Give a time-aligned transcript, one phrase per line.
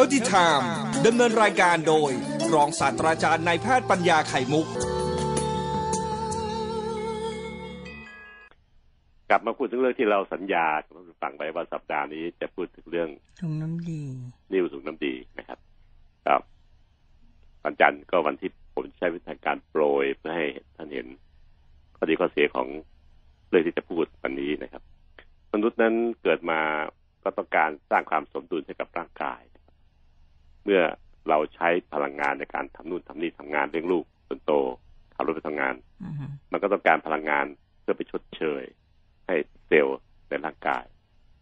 [0.00, 0.64] Healthy Time
[1.06, 2.10] ดำเนินรายการโดย
[2.54, 4.66] รองศาสตราจารย์นายแพทย์ปัญญาไข่มุก
[9.30, 13.08] กลับมาพูดถึงเรื่องที่เราสัญญากับท่านผู้ฟังไว้ว่าสัปดาห์นี้จะพูดถึงเรื่อง
[13.40, 14.02] ถุงน้ำดี
[14.52, 15.58] นิ้วสูงน้ำดีนะครับ
[16.26, 16.42] ครับ
[17.64, 20.46] วันจันทร์ก็วันที่ผมใช้วิธีการโปรยเพื่อให้
[20.76, 21.06] ท่านเห็น
[21.96, 22.68] ข้อดีข้อเสียของ
[23.48, 24.82] เรื่องที่จะพูดวันนี้นะครับ
[25.52, 26.60] มนุษย์นั้นเกิดมา
[27.24, 29.57] ก็ต้องการสร้างความสมดุลให้กับร่างกายนะครับ
[30.70, 30.86] เมื่อ
[31.28, 34.52] เราใช้พลังงานในการทำนู่นทำนี่ทำงานเลี้ยงลูกจนโต
[35.14, 37.46] ขับรถไปทำงานอือฮึมันก็ต้องการพลังงาน
[37.80, 38.62] เพื่อไปชดเชย
[39.26, 39.34] ให้
[39.66, 40.84] เซลล์ในร่างกาย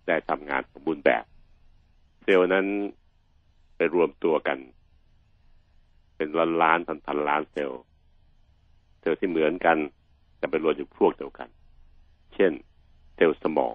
[0.06, 1.24] ได้ทำงานสมบูรณ์แบบ
[2.22, 2.66] เซลล์นั้น
[3.76, 4.58] ไปรวมตัวกัน
[6.16, 7.82] เป็นล้านล้านพันพันล้านเซลล์
[9.00, 9.78] เซลล์ที่เหมือนกัน
[10.40, 11.48] จะไปรวมอยู่พวกเดียวกัน
[12.34, 12.52] เช่น
[13.14, 13.74] เซลล์สมอง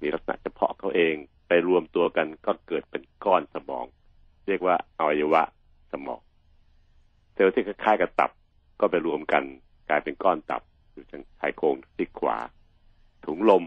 [0.00, 1.14] มีลักษณะเฉพาะเขาเอง
[1.48, 3.86] ไปรวมตัวกันก็เกิดเป็นก้อนสมอง
[4.46, 5.42] เรียกว่าอวัยวะ
[5.92, 6.20] สมอง
[7.34, 8.30] เซลล์ที่คล้ายๆกับตับ
[8.80, 9.44] ก็ไปรวมกัน
[9.88, 12.36] กลายเป็นก้อนตับอยู่ทางชายโครงซีกขวา
[13.26, 13.64] ถุงลม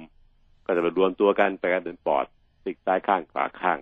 [0.65, 2.25] ก็จะไปรวมตัวกันไปกันเป็นปอด
[2.63, 3.79] ซีกซ้ายข้างขวาข้าง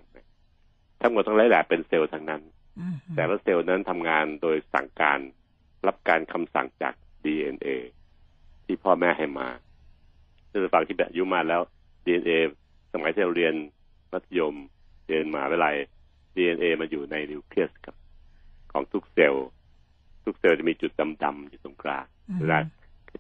[1.02, 2.42] ทั้งหมดทั้งหลายแหละเป็นเซลล์ทั้งนั้น
[2.80, 5.20] อือฮึแต่ละเซลล์นั้นทำงานโดยสั่งการ
[5.88, 7.68] รับการคำสั่งจาก DNA
[8.66, 9.48] ที่พ่อแม่ให้มา
[10.52, 11.62] ซึ่งฝั่งที่แบบอายุมาแล้ว
[12.06, 12.32] DNA
[12.94, 13.54] สมัยที่เราเรียน
[14.12, 14.56] มัธยม
[15.08, 15.76] เรียนมหาวิทยาลัย
[16.38, 17.96] DNA มันอยู่ในนิวเคลียสครับ
[18.72, 19.48] ของทุกเซลล์
[20.26, 20.92] ทุกเซลล์จะมีจุด
[21.24, 22.58] ดำๆอยู่ตรงกลางอือฮึเวลา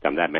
[0.03, 0.37] จำได้ไหม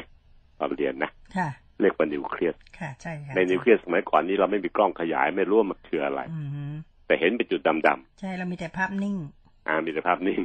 [0.60, 1.50] ตอนเรียนนะค่ะ
[1.82, 6.64] เรียกว่านิวเคลียสค่ะใช่ค่ะในนิวเคลียสสมัยก่อนนี้เราไม่มีกล้องขยายไม่รู้ว่ามันคืออะไรอือฮึ
[7.08, 9.18] แต่เห็นเป็นจุดดำๆใช่เรามีแต่ภาพนิ่ง
[9.68, 10.40] อ่ามีแต่ภาพนิ่ง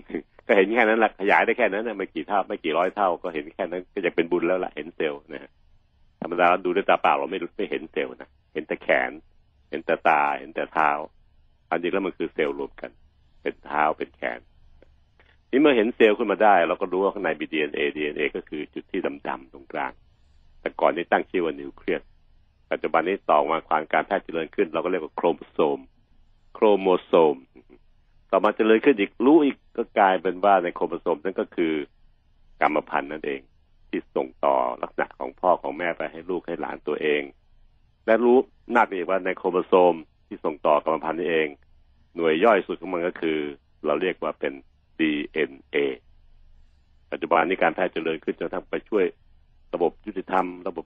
[0.46, 5.50] ก็เห็นแค่นั้นแหละขยายได้แค่นั้นนะไม่กี่เท่าไม่กี่ร้อยเท่าก็เห็นแค่นั้นก็จะเป็นบุญแล้วล่ะเห็นเซลล์นะฮะ
[6.20, 9.10] ธรรมดาเราดูด้วยตาเปล่าเราไม่รู้ไม่เห็นเซลล์นะเห็นแต่แขน
[9.70, 10.90] เห็นแต่ตาเห็นแต่เท้า
[11.72, 12.90] อันจริงแล้วมันคือเซลล์รวมกัน
[13.42, 14.40] เป็นเท้าเป็นแขน
[15.50, 19.92] นี่เมื่อเห็นเซลล์ขึ้นมาได้ เราก็รู้ว่าข้างในมี DNA DNA ก็คือจุดที่ดำๆตรงกลาง
[20.60, 22.02] แต่ก่อนนี้ตั้งชื่อว่านิวเคลียส
[22.70, 25.78] ปัจจุบันนี้ต่อมาความการแพทย์เจริญขึ้น เราก็เรียกว่าโครโมโซม
[26.54, 27.36] โครโมโซม
[28.30, 31.74] ต่อมาเจริญขึ้นอีกรู้อีกก็กลายเป็นว่าในโครโมโซมนั่นก็คือ
[32.60, 33.40] กรรมพันธุ์นั่นเอง
[33.88, 37.22] ที่ส่งต่อลักษณะของพ่อของแม่ไปให้ลูกให้หลานตัวเอง
[38.06, 38.38] และรู้
[38.76, 39.94] นักอีกว่าในโครโมโซม
[40.32, 41.48] ที่ส่งต่อกรรมพันธุ์นี่เอง
[42.16, 43.38] หน่วยย่อยสุดของมันก็คือ
[43.86, 44.52] เราเรียกว่าเป็น
[44.98, 45.76] DNA
[47.12, 49.04] ปัจจุบันนี้การแพทย์เจริญขึ้นจนทั้งไปช่วย
[49.74, 50.84] ระบบยุติธรรม ระบบ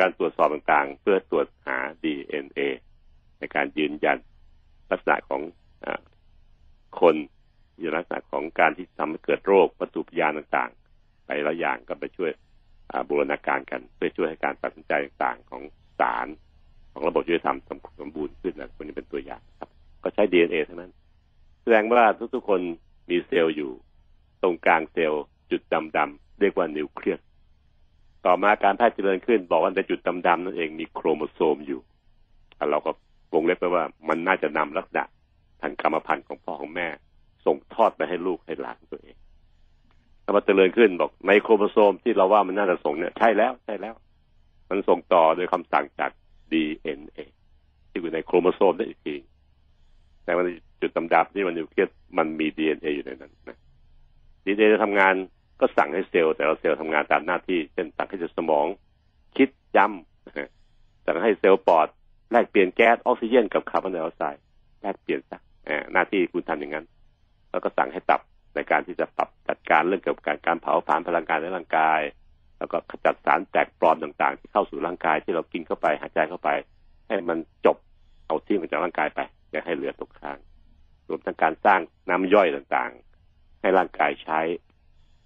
[0.00, 2.60] การตรวจสอบต่างๆ เพื่อตรวจหา DNA
[3.38, 4.18] ในการยืนยัน
[4.90, 5.42] ลักษณะของ
[5.84, 5.86] อ
[7.00, 7.14] คน
[7.78, 12.30] ในลักษณะของการที่ทำให้เกิดโรควัตถุพยานต่างๆ ไปละอย่างก็ไปช่วย
[13.08, 15.62] บูรณาการกันเพื่อช่วยให้การตัดสินใจต่างๆของ
[16.00, 16.26] ศาล
[17.00, 17.58] ของระบบยุติธรรม
[18.00, 19.68] สมบูรณ์ขึ้นนะคนนี้เป็นตัวอย่างครับ
[20.02, 20.92] ก็ใช้ DNA ทั้งนั้น
[21.62, 22.02] แสดงว่า
[22.34, 22.60] ทุกๆคน
[23.10, 23.70] มีเซลล์อยู่
[24.42, 25.60] ตรงกลางเซลล์จุด
[25.96, 27.20] ดำๆเรียกว่านิวเคลียส
[28.26, 31.80] ต่อมาการแพทย์เจริญขึ้น บอกว่าในจุดดำๆนั่นเองมีโครโมโซมอยู่
[32.58, 32.90] อะเราก็
[33.34, 35.04] วงเล็บไปว่ามันน่าจะนำลักษณะ
[35.60, 36.88] ทางกรรมพันธุ์ของพ่อของแม่
[37.46, 39.16] ส่งทอดไปให้ลูกให้หลานตัวเอง
[40.24, 43.94] ต่อมาเจริญขึ้นบอกในโครโมโซมที่เราว่ามันน่าจะส่งเนี่ยใช่แล้วใช่แล้ว
[44.70, 46.10] มันส่งต่อโดยคำสั่งจาก
[46.52, 47.20] DNA
[47.90, 49.16] ที่อยู่ในโครโมโซมได้อีกที
[50.24, 50.46] แต่มัน
[50.80, 51.88] จุดดำๆที่มันนิวเคลียส
[52.18, 53.58] มันมี DNA อยู่ในนั้นนะ
[54.44, 55.14] DNA จะทำงาน
[55.60, 58.66] ก็สั่งให้เซลล์แต่ละเซลล์ทำงานตามหน้าที่ เช่นสั่งให้เซลล์สมอง
[59.36, 61.88] คิดจำสั่งให้เซลล์ปอด
[62.32, 64.42] แลกเปลี่ยนแก๊สออกซิเจนกับคาร์บอนไดออกไซด์
[64.82, 65.38] แลกเปลี่ยนซะ
[65.92, 66.86] หน้าที่คุณทำอย่างนั้น
[67.50, 68.20] แล้วก็สั่งให้ตับ
[68.54, 72.00] ในการที่จะปรับจัดการเรื่องเกี่ยวกับการการเผาผลาญพลังงานในร่างกาย
[72.60, 76.50] แล้วก็ขจัดสารแปลกปลอมต่างๆ ที่เข้าสู่ร่างกายที่เรากินเข้าไปหายใจเข้าไป
[77.06, 77.76] ให้มันจบ
[78.26, 80.38] เอาทิ้งออกจากร่างกายไปอย่าให้เหลือตกค้าง
[81.08, 84.40] รวมทั้งการสร้างน้ำย่อยต่างๆ ให้ร่างกายใช้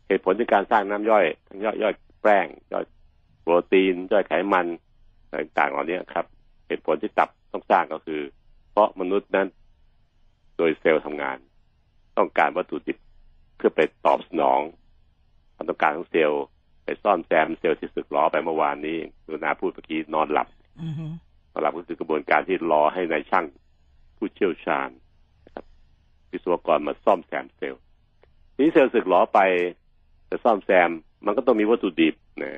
[0.06, 2.84] เหตุผลในการสร้างน้ำย่อยทั้งย่อยย่อยแป้งย่อย
[3.42, 4.66] โปรตีนย่อยไขมัน
[5.34, 6.26] ต่างๆเหล่านี้ครับ
[6.66, 8.20] เหตุผลที่ตับต้องสร้างก็คือ
[8.70, 9.48] เพราะมนุษย์นั้น
[10.56, 11.36] โดยเซลล์ทำงาน
[12.18, 12.98] ต้องการวัตถุดิบ
[13.56, 14.60] เพื่อไปตอบสนอง
[15.54, 16.44] ความต้องการของเซลล์
[16.84, 20.48] ไปซ่อมแซมเซลล์ที่สึกหรอไปเมื่อวานนี้ดูนาพูดเมื่อกี้นอนหลับ
[20.82, 21.06] อือฮึ
[21.52, 23.44] นอนหลับก็คือกระบวนการที่รอให้นายช่าง
[24.16, 24.88] ผู้เชี่ยวชาญ
[25.44, 25.64] นะครับ
[26.30, 27.82] วิศวกรมาซ่อมแซมเซลล์
[28.54, 29.40] ทีนี้เซลล์สึกหรอไป
[30.30, 30.90] จะซ่อมแซม
[31.26, 32.52] มันก็ต้องมีวัตถุดิบนะ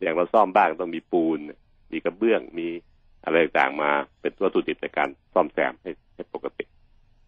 [0.00, 1.38] อย่างเราซ่อมบ้านต้องมีปูน
[1.92, 2.68] มีกระเบื้องมี
[3.24, 3.90] อะไรต่างๆมา
[4.20, 6.64] เป็นวัตถุดิบในการซ่อมแซมให้ให้ปกติ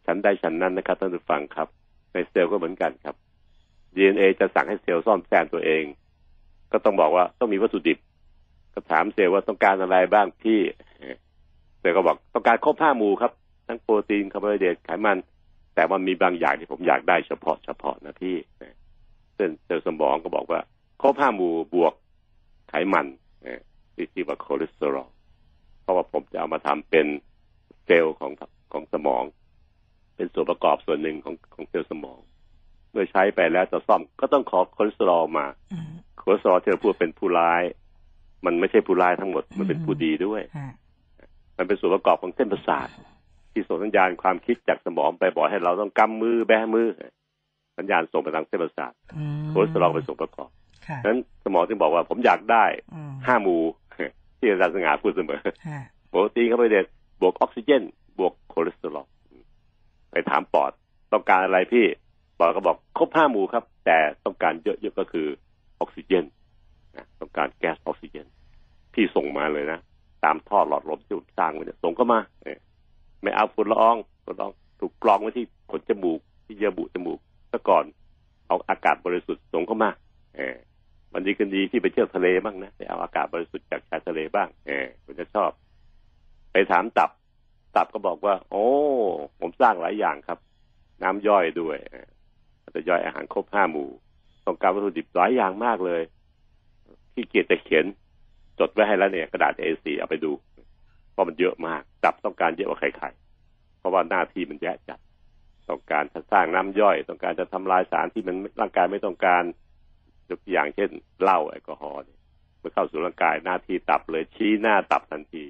[0.06, 1.68] ชั้นใดชั้นนั้นนะครับท่านผู้ฟังครับ
[2.12, 3.16] ในเซลล์ก็เหมือนกันครับ
[3.94, 5.84] DNA จะสั่งให้เซลล์ซ่อมแซมตัวเอง
[6.72, 7.98] ก็ต้องบอกว่าต้องมีวัตถุดิบ
[8.74, 10.60] ก็ถามเซลล์ว่าต้องการอะไรบ้างพี่
[11.80, 13.32] เซลล์ก็บอกต้องการครบห้าหมู่ครับ
[13.66, 15.18] ทั้งโปรตีนคาร์โบไฮเดรตไขมัน
[15.74, 18.36] แต่ว่ามีบางอย่างที่ผมอยากได้เฉพาะเฉพาะนะพี่
[19.34, 20.60] เส้นเซลล์สมองก็บอกว่า
[21.02, 21.92] ครบห้าหมู่บวก
[22.68, 23.06] ไขมัน
[23.94, 25.08] ที่ที่ชื่อว่าคอเลสเตอรอล
[25.82, 27.06] เพราะว่าผมจะเอามาทำเป็น
[27.84, 28.32] เซลล์ของ
[28.72, 29.22] ของสมอง
[30.16, 32.18] เป็นส่วนประกอบส่วนหนึ่งของของเซลล์สมอง
[32.92, 35.90] เมื่อใช้ไปแล้วจะซ่อมก็ต้องขอคอเลสเตอรอลมาอืม
[36.20, 37.62] คอเลสเตอรอลที่เราพูดเป็นผู้ร้าย
[38.46, 40.72] มันไม่ใช่ผู้ร้ายทั้งหมด มันเป็นผู้ดีด้วยฮะ
[41.58, 42.88] มันเป็นส่วนประกอบของเส้นประสาท
[43.52, 46.88] ที่ส่งสัญญาณความคิดจากสมองไปบอกให้เราต้องกำมือแบมือ
[47.78, 50.50] สัญญาณส่งไปทางเส้นประสาทอืมคอเลสเตอรอลเป็นส่วนประกอบ
[50.86, 52.64] ค่ะนั้นสมองจึงบอกว่าผมอยากได้
[52.94, 53.60] อืมห้าหมู่
[54.38, 56.86] ที่อาจารย์สง่าพูดเสมอฮะโปรตีนคาร์โบไฮเดรต
[57.20, 57.82] บวกออกซิเจน
[58.18, 59.06] บวกคอเลสเตอรอล
[60.10, 60.72] ไปถามปอด
[61.12, 61.84] ต้องการอะไรพี่
[62.38, 65.26] ปอดก็บอกครบห้าหมู่ครับ แต่ต้องการเยอะๆก็คือ
[65.80, 66.24] ออกซิเจน
[66.96, 68.26] นะต้องการแก๊สออกซิเจน
[68.94, 69.78] พี่ส่งมาเลยนะ
[70.24, 72.58] ตามท่อหลอดลมที่ผมสร้างไว้เนี่ยส่งเข้ามาเออ
[73.22, 77.18] ไม่เอาฝุ่นละอองฝุ่นละอองถูกกรองไว้ที่ขนจมูก ที่เยื่อบุจมูก
[77.52, 77.84] ซะก่อน
[78.46, 79.90] เอาอากาศบริสุทธิ์ส่งเข้ามา
[80.36, 80.56] เออ
[81.12, 85.50] มันดีกันดีที่ไปเที่ยวทะเลบ้างนะไปเอาอากาศบริสุทธิ์จากชายทะเลบ้างเออคุณจะชอบ
[86.52, 87.10] ไปถามตับ
[87.76, 88.64] ตับก็บอกว่า โอ้
[89.40, 90.38] ผมสร้างหลายอย่างครับ
[91.02, 91.94] น้ำย่อยด้วยอ
[92.64, 93.88] อจะย่อยอาหารครบห้าหมู่
[94.50, 96.02] องการวัตถุดิบหลายอย่างมากเลย
[97.14, 97.84] ที่เกียจจะเขียน
[98.58, 100.32] จดไว้ให้แล้วเนี่ยกระดาษ A4 เอาไปดู
[101.12, 104.98] เพราะมันเยอะมากตับต้องการเยอะกว่าใครๆเพราะว่าหน้าที่มันแยะจัด
[105.68, 109.42] ต้องการจะสร้างน้ำย่อย ต้องการจะทำลายสารที่มันร่างกายไม่ต้องการ
[110.28, 110.90] ยกตัวอย่างเช่น
[111.22, 112.18] เหล้าแอลกอฮอล์เนี่ย
[112.58, 115.44] เมื่อเข้าสู่ร่างกายหน้าที่ตับเลยชี้หน้าตับทันที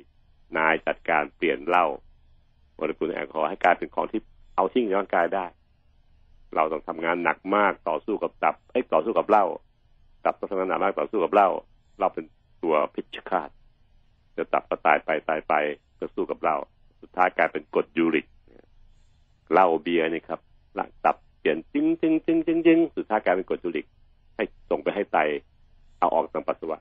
[0.56, 1.87] นายจัดการเปลี่ยนเหล้า
[2.75, 4.20] โมเลกุลแอลกอฮอล์ให้กลายเป็นของที่
[4.56, 5.47] เอาทิ้งในร่างกายได้
[6.55, 9.44] เราต้องทำงานหนักมากต่อสู้กับตับไอ้ต่อสู้กับเหล้า
[10.25, 11.49] ตับต้องทำงานหนักมากต่อสู้กับเหล้า
[12.00, 12.25] เราเป็น
[12.62, 13.49] ตัวพิชคาต
[14.37, 15.55] จะตับก็ตายไปตายไป
[15.99, 16.56] ก็สู้กับเหล้า
[17.00, 18.26] สุดท้ายกลายเป็นกรดยูริก
[19.52, 20.41] เหล้าเบียร์นี่ครับ
[20.75, 23.87] หลังตับเปลี่ยนจึงจึงจึงจึงจึงสุดท้ายกลายเป็นกรดยูริก
[24.37, 25.19] ให้ส่งไปให้ไต
[25.99, 26.79] เอาออกทางปัสสาวะ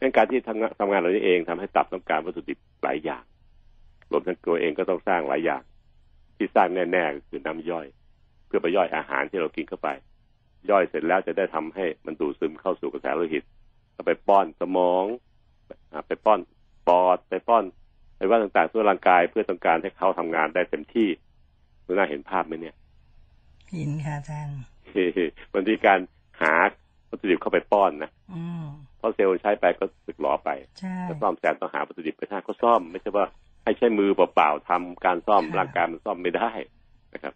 [0.00, 3.24] ดังการที่ทำงานทำงานเหล่านี้เองทำให้ตับต้องการวัตถุดิบหลายอย่าง
[4.10, 5.62] รวมทั้งตัวเองก็ต้องสร้างหลายอย่าง
[6.36, 7.86] ที่สร้างแน่ๆก็คือน้ำย่อย
[8.52, 9.88] พื่อไปย่อยอาหารที่เรากินเข้าไป
[10.70, 13.44] ย่อยเสร็จแล้วจะได้ทำให้มันดูดซึมเข้าสู่กระแสโลหิต
[13.96, 15.04] ก็ไปป้อนสมอง
[15.92, 16.40] อ่าไปป้อน
[16.88, 17.64] ปอดไปป้อน
[18.16, 21.08] ไปว่าต่างๆทั่วร่างกายเพื่อต้องการให้เขาทำงานได้เต็มที่
[21.84, 22.76] คุณน่าเห็นภาพไหมเนี่ย
[23.72, 24.60] เห็นค่ะอาจารย์
[25.54, 25.98] มันมีการ
[26.42, 26.54] หา
[27.08, 28.64] วัตถุดิบเข้าไปป้อนนะอืม
[28.98, 33.26] เพราะเซลล์ใช้ไปก็สึกหรอไปใช่ถ้าซ่อมแซมต้องหาวัตถุดิบไปท่าก็ซ่อม ไม่ใช่ว่า
[33.64, 36.50] ให้ใช้มือเปล่าๆทำการซ่อมค่ะร่างกายมันซ่อมไม่ได้
[37.14, 37.34] นะครับ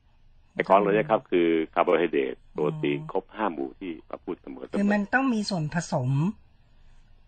[0.57, 6.11] แต่ของเราเนี่ยครับคือคาร์โบไฮเดรตโปรตีนครบห้าหมู่ที่มาพูดเสมอค่ะอืมมันต้องมีส่วนผสม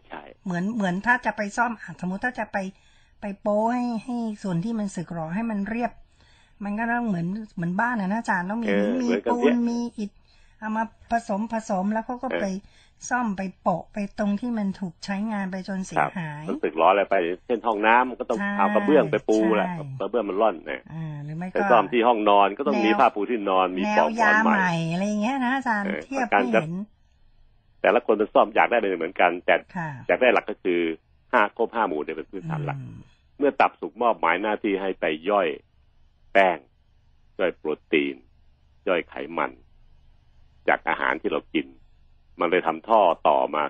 [0.09, 2.59] ใช่เหมือนเหมือนถ้าจะไปซ่อมอะสมมติถ้าจะไป
[3.21, 5.93] ไปโปะให้ให้ส่วนที่มันสึกหรอให้มันเรียบ
[6.65, 10.11] มันก็ต้องเหมือนเหมือนบ้านนะนะอาจารย์ต้องมีเออมีเหมือนกับปูนเนี่ยมีอิฐ
[10.59, 12.45] เอามาผสมผสมแล้วเขาก็เออไป
[13.09, 17.17] ซ่อมไปโปะไปตรงที่มันถูกใช้งานไปจนเสีครับหายมันสึกหรออะไรไป
[17.47, 26.73] เช่นห้องน้ำมันก็ต้องใช่เอากระเบื้องไปปูแหละใช่กระเบื้องมันร่อนนะอ่าหรือไม่ไปก็ซ่อมที่ห้องนอนก็ต้องมีแนวผ้าปูที่นอนมีแนปลอวกหมอยานใหใหม่ม่อะไรอย่างเงี้ยนะอาจารย์เออเทียบการให้จะเห็น
[27.83, 30.81] แต่ละคนเป็นซ่อมอยากได้เป็นเหมือนกัน แต่ค่ะอยากได้หลักก็คือ
[31.33, 32.99] ห้าครบห้าหมู่เนี่ยเป็นพื้นฐานหลักอืม
[33.39, 35.49] เมื่อตับสุกมอบหมายหน้าที่ให้ไปย่อย
[36.33, 36.59] แป้ง
[37.41, 38.15] ย่อยโปรตีน
[38.89, 39.51] ย่อยไขมัน
[40.69, 41.67] จากอาหารที่เรากิน
[42.41, 43.63] มันเลยทำท่อต่อมา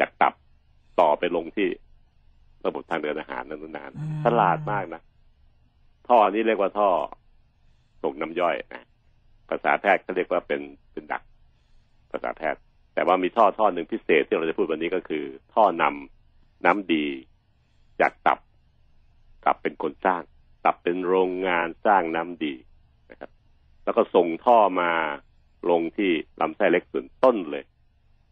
[0.00, 0.34] จากตับ
[1.00, 1.68] ต่อไปลงที่
[2.66, 5.02] ระบบทางเดินอาหารนั้นนานอืมฉลาดมากนะ
[6.08, 6.88] ท่อนี้เรียกว่าท่อ
[8.02, 8.86] ส่งน้ำย่อยนะ
[9.48, 10.60] ภาษาแพทย์เขาเรียกว่าเป็น
[10.92, 11.22] เป็นดัก
[12.12, 12.60] ภาษาแพทย์
[12.94, 17.06] แต่ว่ามีท่อท่อหนึ่งพิเศษที่เราจะพูดวันนี้ก็คือ ท่อนำน้ำดี
[18.00, 18.38] จากตับ
[19.44, 20.22] ตับเป็นคนสร้าง
[20.64, 22.54] ตับเป็นโรงงานสร้างน้ำดี
[23.10, 23.30] นะครับ
[23.84, 24.90] แล้วก็ส่งท่อมา
[25.70, 26.10] ลงที่
[26.40, 27.64] ลำไส้เล็กส่วนต้นเลย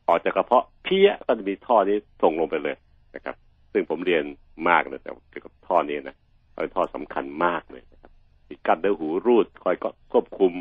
[0.09, 2.77] ออกจากกระเพาะเพี้ยก็จะมีท่อนี้ส่งลงไปเลย
[3.15, 3.37] นะครับ
[3.73, 4.23] ซึ่งผมเรียน
[4.69, 6.17] มากเลยแต่เกี่ยวกับท่อนี้นะ
[6.53, 8.13] เป็นท่อสำคัญมากเลยนะครับ
[8.49, 10.53] มีกั้นด้วยหูรูด คอยก็ควบคุม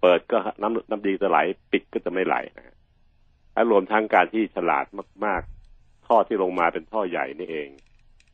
[0.00, 1.38] เปิดก็น้ำน้ำดีจะไหล
[1.72, 2.74] ปิดก็จะไม่ไหลนะฮะ
[3.70, 4.86] รวมทั้งการที่ฉลาด
[5.24, 5.42] มาก
[5.74, 7.68] ๆ ท่อที่ลงมาเป็นท่อใหญ่นี่เอง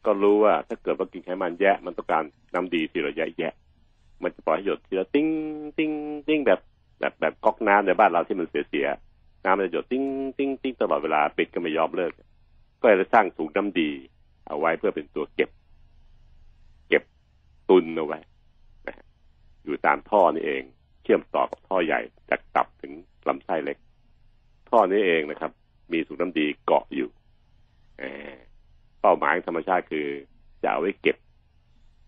[0.06, 3.52] ก็รู้ว่าถ้าเกิดว่ากินไขมันแยะ มันต้องการน้ำดีทีละแยะแยะ
[4.22, 5.28] มันจะปล่อยให้หยดทีละติ้ง
[5.78, 5.90] ติ้ง
[6.28, 6.60] ติ้งแบบ
[7.00, 8.86] แบบแบบก๊อกน้ำในบ้านเราที่มันเสียเสีย
[9.44, 10.04] น้ำมันจะหยดติ้ง
[10.38, 12.12] ติ้งติ้งตลอดเวลาปิดก็ไม่ยอมเลิก
[12.80, 13.90] ก็เลยสร้างถุงน้ำดี
[14.46, 15.50] เอาไว้เพื่อเป็นตัวเก็บ
[16.88, 17.02] เก็บ
[17.68, 18.18] ตุนเอาไว้
[18.86, 18.96] นะ
[19.64, 20.62] อยู่ตามท่อนี่เอง
[21.02, 22.92] เชื่อมต่อกับท่อใหญ่จากตับถึง
[23.28, 23.78] ลำไส้เล็ก
[24.70, 25.52] ท่อนี้เองนะครับ
[25.92, 27.08] มีถุงน้ำดีเกาะอยู่
[29.00, 30.06] เป้าหมายธรรมชาติคือ
[30.62, 31.16] จะเอาไว้เก็บ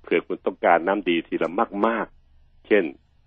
[0.02, 1.50] เผื่อคุณต้องการน้ำดีทีละ
[1.86, 2.84] มาก ๆ เช่น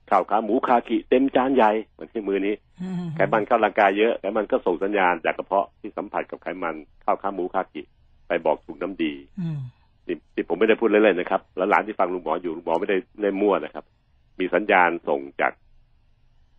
[0.10, 7.82] ข้าวขาหมูคากิเต็มจานใหญ่เหมือนที่มือนี้อืมไขมันเข้าร่างกายเยอะไขมันก็ส่งสัญญาณจากกระเพาะที่สัมผัสกับไขมันข้าวขาหมูคากิ
[8.28, 9.60] ไปบอกถุงน้ำดีอืม
[10.08, 13.86] นี่ที่ผมไม่ได้พูดเล่นๆนะครับ แล้วหลานที่ฟังลุงหมออยู่ลุงหมอไม่ได้ได้มั่วนะครับ
[14.40, 15.52] มีสัญญาณส่งจาก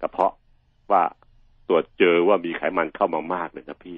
[0.03, 0.35] กระเพาะ
[0.91, 1.03] ว่า
[1.69, 3.97] ตรวจเจอว่ามีไขมันเข้ามามากเลยนะพี่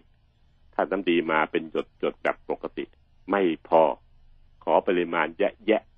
[0.75, 2.85] ถ้าน้ำดีมาเป็นหยดหยดๆแบบปกติ
[3.31, 3.83] ไม่พอ
[4.65, 5.98] ขอปริมาณแยะแยะๆ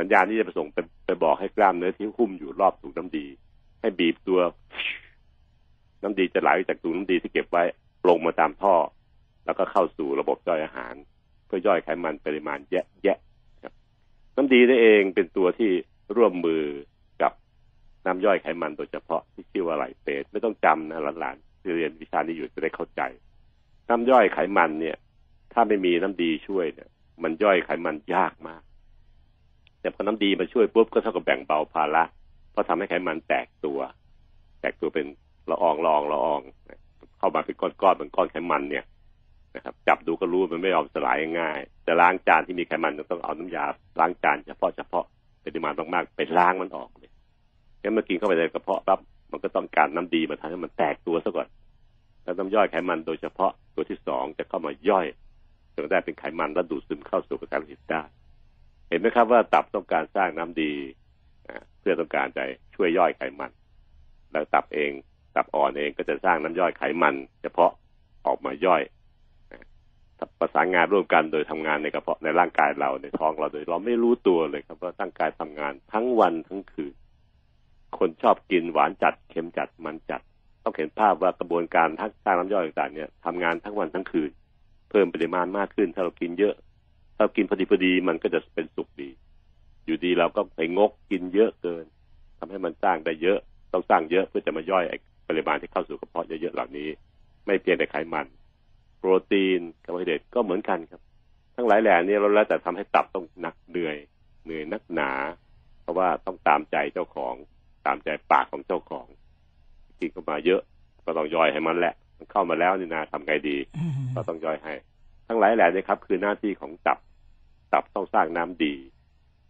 [0.00, 3.26] สัญญาณนี้จะไปส่งไปไปบอกให้กล้ามเนื้อที่หุ้มอยู่รอบถุงน้ำดี
[3.80, 4.40] ให้บีบตัว
[6.02, 7.62] น้ำดีจะไหลจากถุงน้ำดีที่เก็บไว้
[8.08, 8.74] ลงมาตามท่อ
[9.44, 10.94] แล้วก็เข้าสู่ระบบย่อยอาหาร
[11.46, 13.18] เพื่อย่อยไขมันปริมาณแยะแยะ
[13.62, 13.72] ครับ
[14.36, 15.70] น้ำดีนี่เองเป็นตัวที่
[16.16, 16.62] ร่วมมือ
[17.22, 17.32] กับ
[18.06, 23.02] น้ำย่อยไขมันโดยเฉพาะที่ชื่อว่าไหลเปสไม่ต้องจำนะหลานๆที่เรียนวิชานี้อยู่จะได้เข้าใจ
[23.88, 24.96] น้ำย่อยไขมันเนี่ย
[25.52, 26.88] ถ้าไม่มีน้ำดีช่วยเนี่ย
[27.22, 28.62] มันย่อยไขมันยากมาก
[29.80, 32.04] แต่พอน้ำดีมาช่วยปุ๊บก็เท่ากับแบ่งเบาภาระ
[32.52, 33.78] เพราะทำให้ไขมันแตกตัว
[34.60, 35.06] แตกตัวเป็น
[35.50, 36.40] ละอองละอองละออง
[37.18, 38.84] เข้ามาเป็นก้อนๆเป็นก้อนไขมันเนี่ย
[39.56, 43.64] นะครับ จับดูก็รู้มันไม่ยอมสลายง่าย แต่ล้างจานที่มีไขมันต้องเอาน้ำยา
[44.00, 45.04] ล้างจานเฉพาะเฉพาะ
[45.44, 47.12] ปริมาณมากๆไปล้างมันออกเลย
[47.82, 51.48] งั้นเมื่อกินเข้าไปในกระเพาะปั๊บมันก็ต้องการน้ำดีมาทำให้มันแตกตัวซะก่อน
[52.22, 55.06] แล้วน้ำย่อยไขมันโดยเฉพาะตัวที่สองจะเข้ามาย่อย
[55.74, 58.02] จนได้เป็นไขมันแล้วดูดซึมเข้าสู่กระแสโลหิตได้
[58.90, 60.72] เห็นไหมครับว่าตับต้องการสร้างน้ำดี
[61.80, 62.44] เพื่อต้องการจะ
[62.74, 63.50] ช่วยย่อยไขมัน
[64.32, 64.90] แล้วตับเอง
[65.36, 67.70] ตับอ่อนเองก็จะสร้างน้ำย่อยไขมัน เฉพาะ
[68.26, 68.82] ออกมาย่อย
[70.40, 76.94] ประสานงานร่วมกันโดยทำงานในกระเพาะในร่างกายเราในท้องเราโดยเราไม่รู้ตัวเลยครับว่าร่างกายทำงานทั้งวันทั้งคืน
[77.98, 80.20] คนชอบกินหวานจัดเค็มจัดมันจัด
[80.64, 84.30] ต้องเห็นภาพว่ากระบวนการทั้งสร้างน้ำย่อยต่างๆเนี่ยทำงานทั้งวันทั้งคืน
[84.90, 86.54] เพิ่มปริมาณมากขึ้น ถ้าเรากินเยอะ
[87.20, 89.10] ถ้าเรากินพอดีพอดีมันก็จะเป็นสุขดี
[89.84, 91.84] อยู่ดีเราก็ไปงกกินเยอะเกิน
[92.38, 93.38] ทำให้มันสร้างได้เยอะ
[93.72, 94.96] ต้องสร้างเยอะเพื่อจะมาย่อยไอ้
[95.28, 96.88] ปริมาณที่เข้าสู่กระเพาะเยอะๆเหล่านี้
[97.46, 98.26] ไม่เพียงแต่ไขมัน
[98.98, 101.00] โปรตีนคาร์โบไฮเดรตก็เหมือนกันครับ
[101.56, 103.96] ทั้งหลายแหล่นี้เราแล้วแต่ทำให้ตับต้องหนักเหนื่อย
[104.44, 105.10] เหนื่อยนักหนา
[105.82, 107.34] เพราะว่าต้องตามใจเจ้าของ
[107.86, 109.06] ตามใจปากของเจ้าของ
[109.98, 110.60] กินเข้ามาเยอะ
[111.06, 114.74] ก็ต้องย่อยให้มันแหละ มันเข้ามาแล้วนี่นาทำไงดีอืมก็ต้องย่อยให้
[115.28, 116.98] ทั้งหลายแหล่นี้ครับ คือหน้าที่ของตับ
[117.72, 118.74] ตับต้องสร้างน้ำดี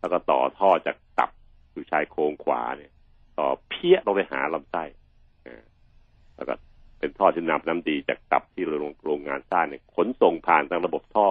[0.01, 1.31] แล้วก็ต่อท่อจากตับ
[1.73, 2.93] อยู่ชายโครงขวาเนี่ย
[3.39, 4.85] ต่อเพี้ยลงไปหาลำไส้
[6.37, 6.55] แล้วก็
[6.99, 11.29] เป็นท่อที่นำน้ำดีจากตับที่โรงโรงงานสร้างเนี่ยขนส่งผ่านทางระบบท่อ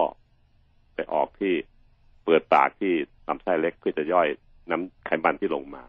[0.94, 1.54] ไปออกที่
[2.24, 2.92] เปิดปากที่
[3.28, 4.28] ลำไส้เล็กเพื่อจะย่อย
[4.70, 5.84] น้ำไขมันที่ลงมา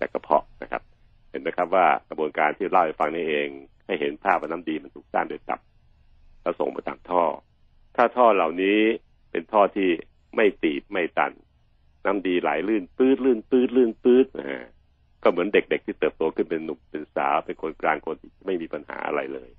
[0.00, 0.82] จากกระเพาะนะครับ
[1.30, 3.48] เห็นไหมครับว่ากระบวนการที่เล่าให้ฟังนี่เอง
[3.86, 5.60] ให้เห็นภาพว่าน้ำดีมันถูกสร้างโดยตับ
[6.42, 7.22] แล้วส่งไปตามท่อ
[7.96, 8.80] ถ้าท่อเหล่านี้
[9.32, 9.88] เป็นท่อที่
[10.36, 11.32] ไม่ตีบไม่ตัน
[12.04, 14.64] น้ำดีไหลลื่นปื้ดลื่นปื้ดลื่นปื้ดนะฮะ
[15.22, 19.50] ก็เหมือนเด็กๆที่เติบโตขึ้นเป็นหนุ่มเป็นสาวเป็นคนกลางคนที่ไม่มีปัญหาอะไรเลย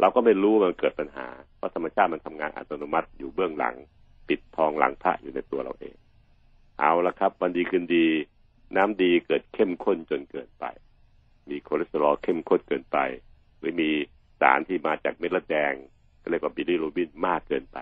[0.00, 3.76] เราก็ไม่รู้มันเกิดปัญหาเพราะธรรมชาติมันทำงานอัตโนมัติอยู่เบื้องหลัง
[4.28, 5.94] ปิดทองหลังพระอยู่ในตัวเราเอง
[6.80, 8.06] เอาละครับ วันดีคืนดี
[8.76, 10.64] น้ำดีเกิดเข้มข้นจนเกินไป
[11.50, 12.98] มีคอเลสเตอรอลเข้มข้นเกินไป
[13.58, 13.90] หรือมี
[14.40, 15.74] สารที่มาจากเม็ดเลือดแดง
[16.20, 17.78] ก็เรียกว่าบิลิรูบินมากเกินไป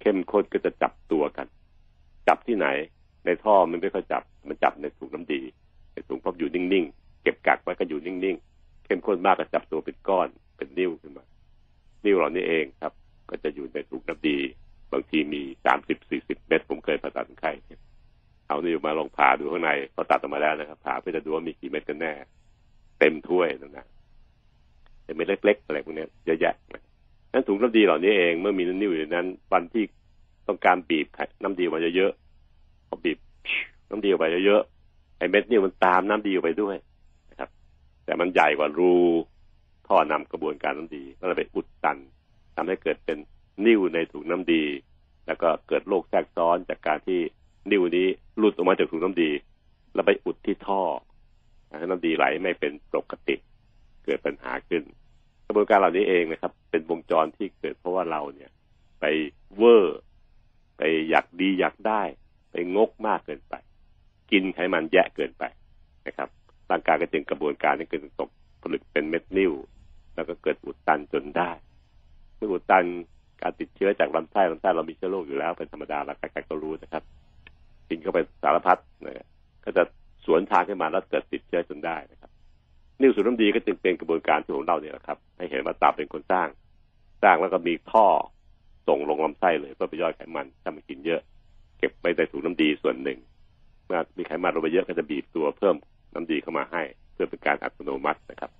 [0.00, 1.46] เข้มข้นก็จะจับตัวกัน
[2.28, 2.66] จับที่ไหน
[3.24, 5.42] ในท่อมันไม่ค่อยจับ มันจับในถุงน้ำดี
[5.92, 11.24] ในถุงพออยู่นิ่งๆ เก็บกักไว้ก็อยู่นิ่งๆ เข้มข้นมากก็จับตัวเป็นก้อน เป็นนิ่วขึ้นมา
[12.04, 12.92] นิ่วเหล่านี้เองครับ
[13.30, 14.38] ก็จะอยู่ในถุงน้ำดี
[14.92, 17.52] บางทีมีสามสิบสี่สิบเม็ดผมเคยผ่าตัดไข้
[18.48, 22.12] เอานิ่วมาลองผ่าดูข้างในพอตัดออกมาแล้วนะครับ ผ่าเพื่อจะดูว่ามีกี่เม็ดกันแน่
[23.00, 23.86] เต็มถ้วยนั่นนะ
[25.04, 26.82] แต่เม็ดเล็กๆอะไรพวกนี้เยอะแยะนะ
[27.32, 29.84] นั้นถุงน้ำดีเหล่านี้เองเมื่อมีนิ่วอยู่ในนั้น วันที่
[30.48, 31.06] ต้องการบีบ
[31.42, 33.18] น้ำดีมาเยอะๆพอบีบ
[33.90, 36.76] น้ำดีออกไปเยอะๆไอ้เม็ดนิ่วมันตามน้ำดีออกไปด้วย
[37.30, 37.50] นะครับ
[38.04, 38.94] แต่มันใหญ่กว่ารู
[39.86, 41.98] ท่อนำกระบวนการน้ำดีก็เลยไปอุดตัน
[42.56, 43.18] ทำให้เกิดเป็น
[43.66, 44.62] นิ่วในถุงน้ำดี
[45.26, 47.20] แล้วก็เกิดโรคแทรกซ้อนจากการที่
[47.70, 48.06] นิ่วนี้
[48.38, 49.30] หลุดออกมาจากถุงน้ำดี
[49.94, 50.82] แล้วไปอุดที่ท่อ
[51.78, 53.36] ให้น้ำดีไหลไม่เป็นปกติ
[54.04, 54.82] เกิดปัญหาขึ้น
[55.50, 58.50] ระบวนการเหล่านี้เองนะครับ เป็นวงจรที่เกิดเพราะว่าเราเนี่ย
[59.00, 59.04] ไป
[59.56, 60.00] เวอร์
[60.76, 62.02] ไปอยากดีอยากได้
[62.52, 63.54] ไปงกมากเกินไป
[64.30, 65.44] กินไขมันแยะเกินไป
[66.06, 66.28] นะครับ
[66.70, 68.30] ร่างกายก็จึงกระบวนการนี้เกิดตก
[68.62, 69.52] ผลึกเป็นเม็ดนิ่ว
[70.14, 71.50] แล้วก็เกิดอุดตันจนได้
[72.36, 72.84] เมื่ออุดตัน
[73.42, 77.02] การติดเชื้อจากลำไส้ลำไส้เรามีเชื้อโรคอยู่แล้วเป็นธรรมดาแล้วใครๆก็รู้นะครับ
[77.88, 79.26] กินเข้าไปสารพัดนะ
[79.64, 79.82] ก็จะ
[80.24, 82.30] สวนทางขึ้นมาแล้วเกิดติดเชื้อจนได้นะครับ
[83.00, 86.48] นิ่วสูบน้ำดีก็จึงเป็นกระบวนการที่ของเราเนี่ยแหละครับ ให้เห็นว่าตับเป็นคนสร้าง
[87.22, 88.06] สร้างแล้วก็มีท่อ
[88.88, 91.20] ส่งลงลำไส้เลยเพื่อไปย่อยไขมันถ้ามันกินเยอะ
[91.78, 93.18] เก็บไว้ในถุงน้ำดีส่วนหนึ่ง
[93.86, 95.76] เมื่อมีไขมันลงไปเยอะก็จะบีบตัวเพิ่ม
[96.14, 98.50] น้ำดีเข้ามาให้ เพื่อเป็นการอัตโนมัตินะครับ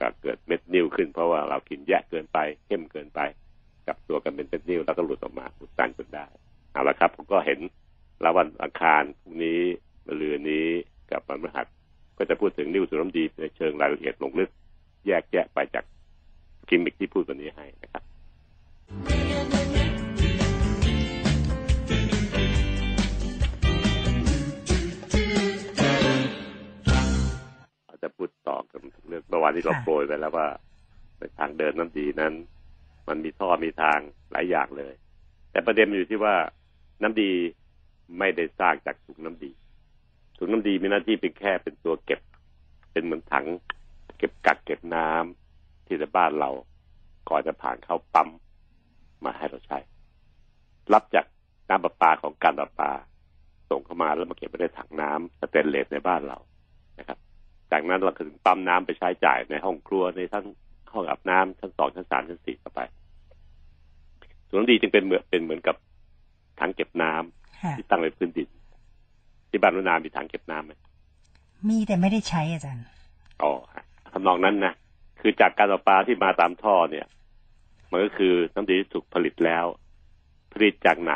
[0.00, 3.20] ก็เกิดเม็ดนิ่วขึ้นเพราะว่าเรากินแยะเกินไปเข้มเกินไป
[3.86, 6.26] กับตัวกันเป็นเม็ดนิ่วแล้วก็หลุดออกมาอุดตันจนได้
[6.72, 7.58] เอาละครับผมก็เห็น
[8.20, 9.60] แล้ววันอังคารพรุ่งนี้
[10.06, 10.66] มะรืนนี้
[11.10, 11.66] กับวันพฤหัส
[12.18, 14.50] ก็จะพูดถึงนิวสูน้ำดีในเชิงรายละเอียดลงลึก
[15.06, 15.84] แยกแยะไปจาก
[16.68, 18.02] กิมมิคที่พูดวันนี้ให้นะครับ
[27.86, 30.48] เราจะพูดต่อกันเรื่องเมื่อวานที่เราโปรยไปแล้วว่า
[31.18, 32.32] ในทางเดินน้ำดีนั้น
[33.08, 33.98] มันมีท่อมีทาง
[34.32, 34.94] หลายอย่างเลย
[35.50, 36.34] แต่ประเด็นมันอยู่ที่ว่า
[37.02, 37.30] น้ำดี
[38.18, 39.50] ไม่ได้สร้างจากถุงน้ำดี
[40.36, 42.20] ถุงน้ำดีมีหน้าที่เป็นแค่เป็นตัวเก็บ
[42.92, 43.46] เป็นเหมือนถัง
[44.18, 46.50] เก็บกักเก็บน้ำที่ในบ้านเรา
[47.28, 48.28] ก่อนจะผ่านเข้าปั๊ม
[49.24, 49.78] มาให้เราใช้
[50.92, 51.26] รับจาก
[51.68, 52.92] น้ำประปาของการประปา
[53.70, 56.38] ส่งเข้ามาแล้วมาเก็บไว้ในถังน้ำสเตนเลสในบ้านเรา
[56.98, 57.18] นะครับ
[57.70, 60.46] จากนั้นเราถึงปั๊มน้ำไปใช้จ่ายในห้องครัวในทั้ง
[60.92, 62.80] ห้องอาบน้ำชั้นสองชั้นสามชั้นสี่ต่อไป
[64.48, 65.76] ส่วนน้ำดีจึงเป็นเหมือนเป็นเหมือนกับ
[66.60, 68.48] ถังเก็บน้ำค่ะที่ตั้งไว้พื้นดิน
[69.54, 70.72] ที่บ้านรุนามีถังเก็บน้ำไหม
[71.68, 72.86] มีแต่ไม่ได้ใช้อาจารย์
[73.42, 74.74] อ๋อฮะทำนองนั้นนะ
[75.20, 77.06] คือจากการประปาที่มาตามท่อเนี่ย
[77.90, 79.64] มันก็คือน้ำดีที่ถูกผลิตแล้ว
[80.52, 81.14] ผลิตจากไหน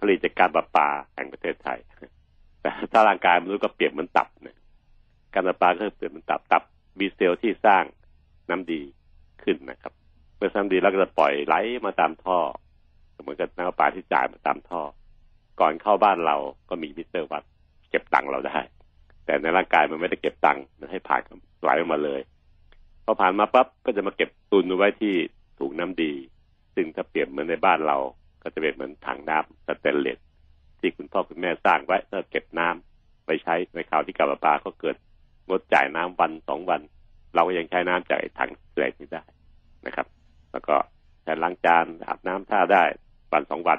[0.00, 1.78] ผลิตจากการประปาแห่งประเทศไทย
[2.60, 4.56] แต่ถ้าร่างกายมนุษย์ก็เปรียบเหมือนตับเนี่ย
[5.34, 6.62] การประปาก็เปรียบเหมือนตับตับ
[6.98, 7.84] มีเซลล์ที่สร้าง
[8.50, 8.80] น้ำดี
[9.42, 9.92] ขึ้นนะครับ
[10.36, 12.38] เมื่อสร้างน้ำดีแล้วก็จะปล่อยไหลมาตามท่อ
[13.22, 14.82] เหมือนกับน้ำประปาที่จ่ายมาตามท่อ
[15.60, 16.36] ก่อนเข้าบ้านเรา
[16.68, 18.58] ก็มีมิเตอร์วัดเก็บตังค์เราได้
[19.24, 21.22] แต่ในร่างกายมันไม่ได้เก็บตังค์มันให้ผ่าน
[21.62, 22.20] ไหลออกมาเลย
[23.04, 25.14] พอผ่านมาปั๊บก็จะมาเก็บตุนไว้ที่
[25.58, 26.12] ถุงน้ำดี
[26.74, 27.98] ซึ่งถ้าเปรียบเหมือนในบ้านเรา
[28.42, 30.18] ก็จะเป็นเหมือนถังน้ำสแตนเลส
[30.80, 34.96] ที่คุณพ่อคุณแม่สร้างไว้เพื่อเก็บน้ำไปใช้ในคราวที่กับประปาก็เกิด
[35.48, 36.80] งดจ่ายน้ำวันสองวัน
[37.34, 39.22] เราก็ยังใช้น้ำจากถังแตนเลสนี้ได้
[39.86, 40.06] นะครับ
[40.52, 40.76] แล้วก็
[41.22, 42.82] ใช้ล้างจานอาบน้ำท่าได้
[43.32, 43.78] วันสองวัน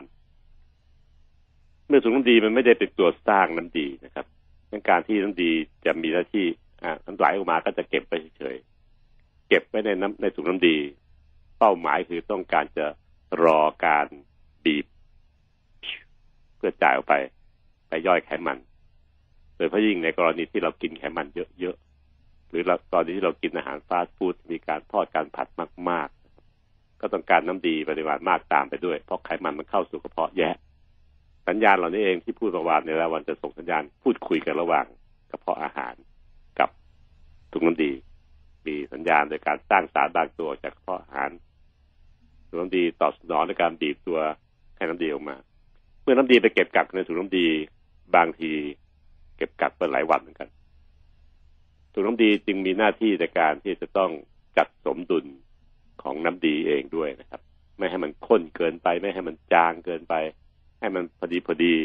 [1.88, 4.26] เมื่อถุงน้ำดีมันไม่ได้เป็นตัวสร้างน้ำดีนะครับ
[4.72, 5.52] ดังการที่น้ำดี
[5.86, 6.46] จะมีหน้าที่
[6.84, 8.58] อ่าน้ำไหลออกมาก็จะเก็บไปเฉย
[9.48, 10.78] เก็บไว้ในน้ำในถุงน้ำดี
[11.60, 12.86] เป้าหมายคือต้องการจะ
[13.44, 14.08] รอการ
[14.64, 14.86] บีบ
[16.58, 17.14] เพื่อจ่ายออกไป
[17.88, 18.58] ไปย่อยไขมัน
[19.56, 21.28] โดยเฉพาะยิ่งในกรณีที่เรากินไขมัน
[21.60, 25.48] เยอะๆหรือเราตอนนี้ที่เรากินอาหารฟาสต์ฟู้ดมีการทอดการผัด
[25.90, 26.10] มาก
[26.54, 30.50] ๆ ก็ต้องการน้ำดีปริมาณมากตามไปด้วย เพราะไขมันมันเข้าสู่กระเพาะแย่
[31.48, 34.86] สัญญาณเหล่านี้เองที่พูดเมื่อวานในล้ววันจะส่งสัญญาณพูดคุยกันระหว่าง
[35.32, 35.96] กระเพาะอาหาร
[36.60, 36.70] กับ
[37.52, 37.92] ถุงน้ำดี
[38.66, 41.30] มีสัญญาณโดยการสร้างสารบางตัวจากกระเพาะอาหาร
[42.48, 44.20] ถุงน้ำดีตอบสนองในการบีบตัว
[44.78, 45.36] ให้น้ำดีออกมา
[46.02, 47.48] เมื่อน้ำดีไปเก็บกักในถุงน้ำดี
[48.16, 48.52] บางที
[49.38, 50.50] เก็บกักเป็นหลายวันเหมือนกัน
[51.94, 54.12] ถุงน้ำดีจึงมีหน้าที่ในการที่จะต้อง
[54.58, 55.26] จัดสมดุล
[56.02, 57.42] ของน้ำดีเองด้วยนะครับ
[57.78, 60.16] ไม่ให้มันข้นเกินไป ไม่ให้มันจางเกินไป
[60.86, 61.76] ให้มันพอดีพอดี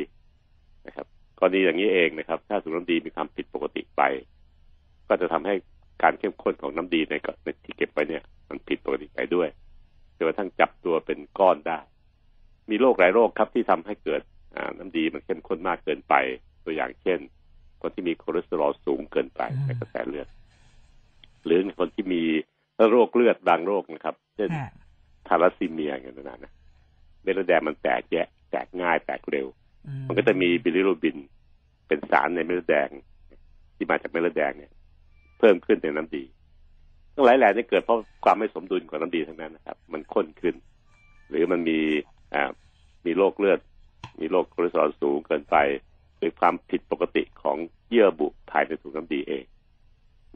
[0.86, 1.06] นะครับ
[1.38, 4.02] กรณีอย่างนี้เองนะครับ ถ้าถุงน้ำดีมีความผิดปกติไป
[5.08, 5.54] ก็จะทำให้
[6.02, 9.48] การเข้มข้นของน้ำดีในกในที่เก็บไว้เนี่ย มันผิดปกติไปด้วย
[10.16, 11.78] จนกระทั่งจับตัวเป็นก้อนได้
[12.70, 14.22] มีโรคหลายโรคครับที่ทำให้เกิด
[14.56, 16.14] อ่าน้ำดีมันเข้มข้นมากเกินไป
[16.64, 17.18] ตัวอย่างเช่น
[17.82, 20.28] คนที่มีคอเลสเตอรอลสูงเกินไปอืมในกระแสเลือด
[21.44, 22.22] หรือคนที่มี
[22.90, 24.70] โรคเลือดบางโรคนะครับ เช่นค่ะ
[25.26, 26.52] ทาลัสซีเมียอย่างนั้นนะ
[27.22, 29.46] เม็ดเลือดแดงมันแตกเยอะแตกง่ายแตกเร็ว
[29.86, 31.16] อืมมันก็จะมีบิลิรูบิน
[31.88, 32.88] เป็นสารในเม็ดเลือดแดง
[33.76, 34.72] ที่มาจากเม็ดเลือดแดงเนี่ย
[35.38, 36.24] เพิ่มขึ้นในน้ำดี
[37.14, 40.54] ทั้งหลายแหล่นี่เกิดเพราะความไม่สมดุลของน้ำดีทั้งนั้นนะครับ มันข้นขึ้น
[41.28, 41.78] หรือมันมี
[42.34, 42.50] อ่า
[43.06, 43.60] มีโรคเลือด
[44.20, 45.56] มีโรคคอเลสเตอรอลสูงเกินไป
[46.18, 47.56] หรือความผิดปกติของ
[47.88, 49.44] เยื่อบุภายในถุงน้ำดีเอง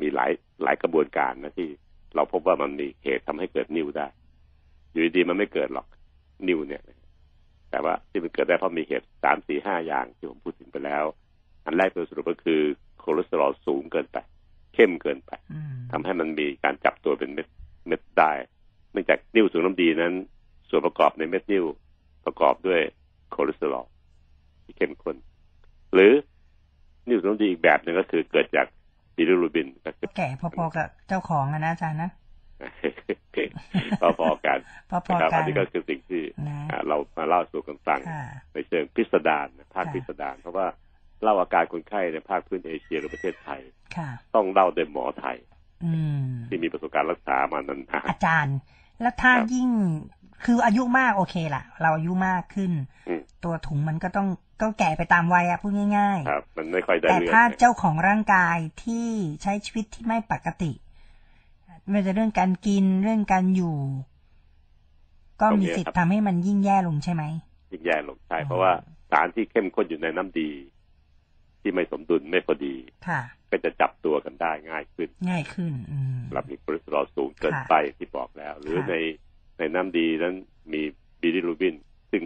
[0.00, 0.30] มีหลาย
[0.62, 1.68] หลายกระบวนการนะที่
[2.14, 4.06] เราพบว่ามันมีเหตุทำให้เกิดนิ่วได้
[4.90, 5.86] อยู่ดีๆมันไม่เกิดหรอก
[6.48, 6.82] นิ่วเนี่ย
[7.70, 11.04] แต่ว่าที่มันเกิดได้เพราะมีเหตุสามสี่ห้าอย่างที่ผมพูดถึงไปแล้ว
[11.64, 12.60] อันแรกโดยสรุปก็คือ
[13.02, 14.18] คอเลสเตอรอลสูงเกินไป
[14.74, 17.48] เข้มเกินไปอืมทำให้มันมีการจับตัวเป็นเม็ด
[17.86, 18.30] เม็ดได้
[18.92, 20.14] เนื่องจากนิ่วถุงน้ำดีนั้น
[20.68, 21.64] ส่วนประกอบในเม็ดนิ่ว
[22.24, 22.80] ประกอบด้วย
[23.34, 23.86] คอเลสเตอรอล
[24.64, 25.16] ที่เข้มข้น
[25.94, 26.12] หรือ
[27.08, 28.66] นิ่วถุงน้ำดีอีกแบบหนึ่งก็คือเกิดจาก
[29.16, 32.10] บิลิรูบินก็คือแก่พอๆกับเจ้าของอะนะอาจารย์นะ
[34.18, 34.58] พอๆกัน
[34.90, 40.66] พอๆกันนะครับอันนี้ก็คือสิ่งที่นะอ่าเรามาเล่าสู่กันฟังค่ะในเชิงพิสดารนะภาคค่ะพิสดารเพราะว่า
[41.22, 43.60] เล่าอาการคนไข้ในภาคพื้นเอเชียหรือประเทศไทย
[43.96, 45.36] ค่ะต้องเล่าโดยหมอไทย
[45.84, 48.58] อืมที่มีประสบการณ์รักษามานานอาจารย์
[49.00, 49.68] แล้วถ้าครับยิ่ง
[50.44, 52.72] คืออายุมากโอเคล่ะ เราอายุมากขึ้น
[53.08, 54.28] อืมตัวถุงมันก็ต้อง
[54.62, 59.08] ก็แก่ไปตามวัยอะพูดง่ายครับมันไม่ค่อยๆได้แต่เรื่องถ้าเจ้าของร่างกายที่
[59.42, 60.72] ใช้ชีวิตที่ไม่ปกติ
[61.90, 63.76] ไม่ว่าจะเรื่องการกินเรื่องการอยู่
[65.40, 67.22] ก็มีสิทธิ์ทำให้มันยิ่งแย่ลงใช่ไหม
[67.72, 68.72] ยิ่งแย่ลงใช่อ๋อเพราะว่า
[69.10, 70.50] สารที่เข้มข้นอยู่ในน้ำดี
[71.60, 72.74] ที่ไม่สมดุลไม่พอดี
[73.08, 73.20] ค่ะ
[73.50, 78.94] ก็จะจับตัวกันได้ง่ายขึ้น ง่ายขึ้นอืมเรามีคอเลสเตอรอลสูงเกินค่ะไปที่บอกแล้ว หรือค่ะใน
[79.58, 80.34] ในน้ำดีนั้น
[80.72, 80.82] มี
[81.20, 81.74] บิลิรูบิน
[82.10, 82.22] ซึ่ง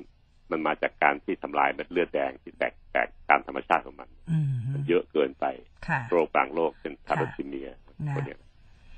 [0.51, 5.47] มันมาจากการที่ทำลายเม็ดเลือดแดงที่แตกแตกตามธรรมชาติของมันอืมมันเยอะอะเกินไป
[5.89, 7.69] ค่ะโรคบางโรคเช่นทาลัสซีเมีย
[8.07, 8.39] นะพวกเนี้ย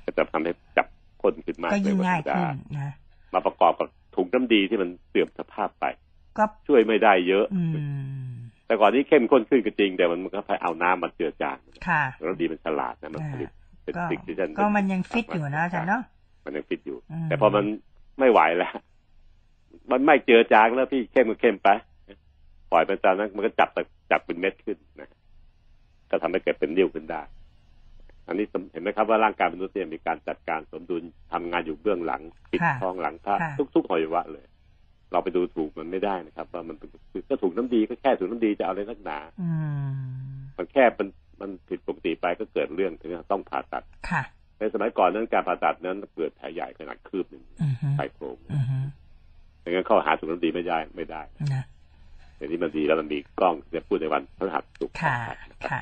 [0.05, 0.87] ก็จะทำให้จับ
[1.21, 2.91] ข้นขึ้นมากก็ยิ่งกว่ง่ายธรรมขึ้ดนนะ
[3.33, 5.85] มาประกอบกับถุงน้ำดีที่มันเสื่อมสภาพไป
[6.37, 7.75] ก็ช่วยไม่ได้เยอะอืม
[8.65, 13.49] แต่ก่อนนี้เข้มข้นขึ้นก็จริง แต่มันก็ไปเอาน้ำมาเจือจางค่ะแล้วดีมันฉลาดนะมันผลิต
[13.83, 16.01] เป็นก็สิ่งที่ฉันก็มันยังฟิตอยู่นะอาจารย์เนาะ
[16.45, 17.63] มันยังฟิตอยู่อืมแต่พอมัน
[18.19, 18.73] ไม่ไหวแล้ว
[19.91, 21.69] มันไม่เจือจางแล้วพี่เข้มก็เข้มไป
[22.71, 23.69] ปล่อยไปตามนั้นมันก็จับ
[24.11, 25.09] จับเป็นเม็ดขึ้นนะ
[26.09, 27.21] ก็ทำให้เกิดเป็นนิ่วขึ้นได้
[28.27, 34.45] อันนี้เห็นไหมครับว่าร่างกายมนุษย์เนี่ยมีการจัดการสมดุลทำงานอยู่เบื้องหลัง ปิดค่ะท้องหลังพระค่ะทุกๆอวัยวะเลย
[35.11, 39.49] เราไปดูถูกมันไม่ได้นะครับ ว่ามันเป็นคือก็ถูกน้ำดีก็แค่ถูกน้ำดีจะเอาอะไรนักหนาอื
[39.87, 39.91] ม
[40.57, 41.07] มันแค่มัน
[41.41, 44.23] มันผิดปกติไปก็เกิดเรื่องถึงจะต้องผ่าตัดค่ะ
[44.59, 48.79] ในสมัยก่อนนั้นการผ่าตัดนั้นเกิดแผลใหญ่ขนาดคืบหนึ่งอือฮึชายโครงอือฮึ
[49.63, 51.21] ดังนั้นเข้าหาถูกน้ำดีไม่ได้ไม่ได้
[51.53, 51.63] นะ
[52.37, 55.81] แต่นี่มันดีแล้วมันมีกล้องจะพูดในวันพฤหัสศุกร์ค่ะ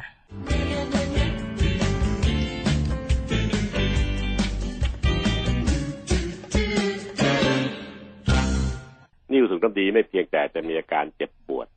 [9.52, 11.68] นะครับค่ะนิ่วถูกน้ำดีไม่เพียงแต่จะมีอาการเจ็บปวด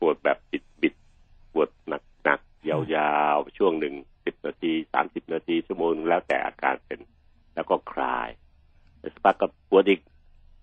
[0.00, 7.00] ปวดแบบบิดบิดๆปวดหนักหนักๆยาวๆ ช่วงหนึ่งสิบนาทีสามสิบนาทีชั่วโมงหนึ่งแล้วแต่อาการเป็น
[7.54, 8.28] แล้วก็คลาย
[8.98, 10.00] แต่สักพักก็ปวดอีก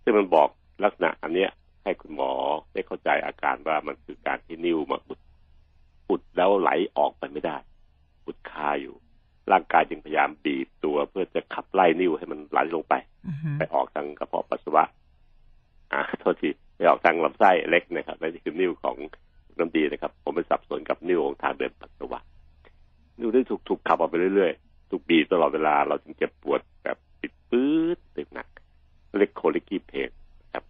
[0.03, 0.49] ซึ่งมันบอก
[0.83, 1.51] ลักษณะอันเนี้ย
[1.83, 2.31] ให้คุณหมอ
[2.73, 5.19] ได้เข้าใจอาการว่ามันคือการที่นิ่วมาอุด
[6.09, 7.57] อุดแล้วไหลออกไปไม่ได้
[8.25, 8.95] อุดคาอยู่
[9.51, 12.93] ร่างกายจึงพยายามบีบตัวเพื่อจะขับไล่นิ่วให้มันไหลลงไป
[13.27, 14.83] อือฮึไปออกทางกระเพาะปัสสาวะ
[15.93, 18.95] อ่าโทษทีไปออกทางลำไส้เล็กนะครับนั่นคือนิ้วของ
[19.57, 22.19] น้ำดีนะครับ ผมไปสับสนกับนิ้วของทางเดินปัสสาวะ
[23.19, 28.47] นิ้วได้ถูกถูกขับออกไปเรื่อยๆถูกบีบตลอดเวลาเราจึงเจ็บปวดแบบปิดปื๊ดตึงหนัก
[29.17, 30.11] เรียกโคลิกีเพน
[30.53, 30.63] ครับ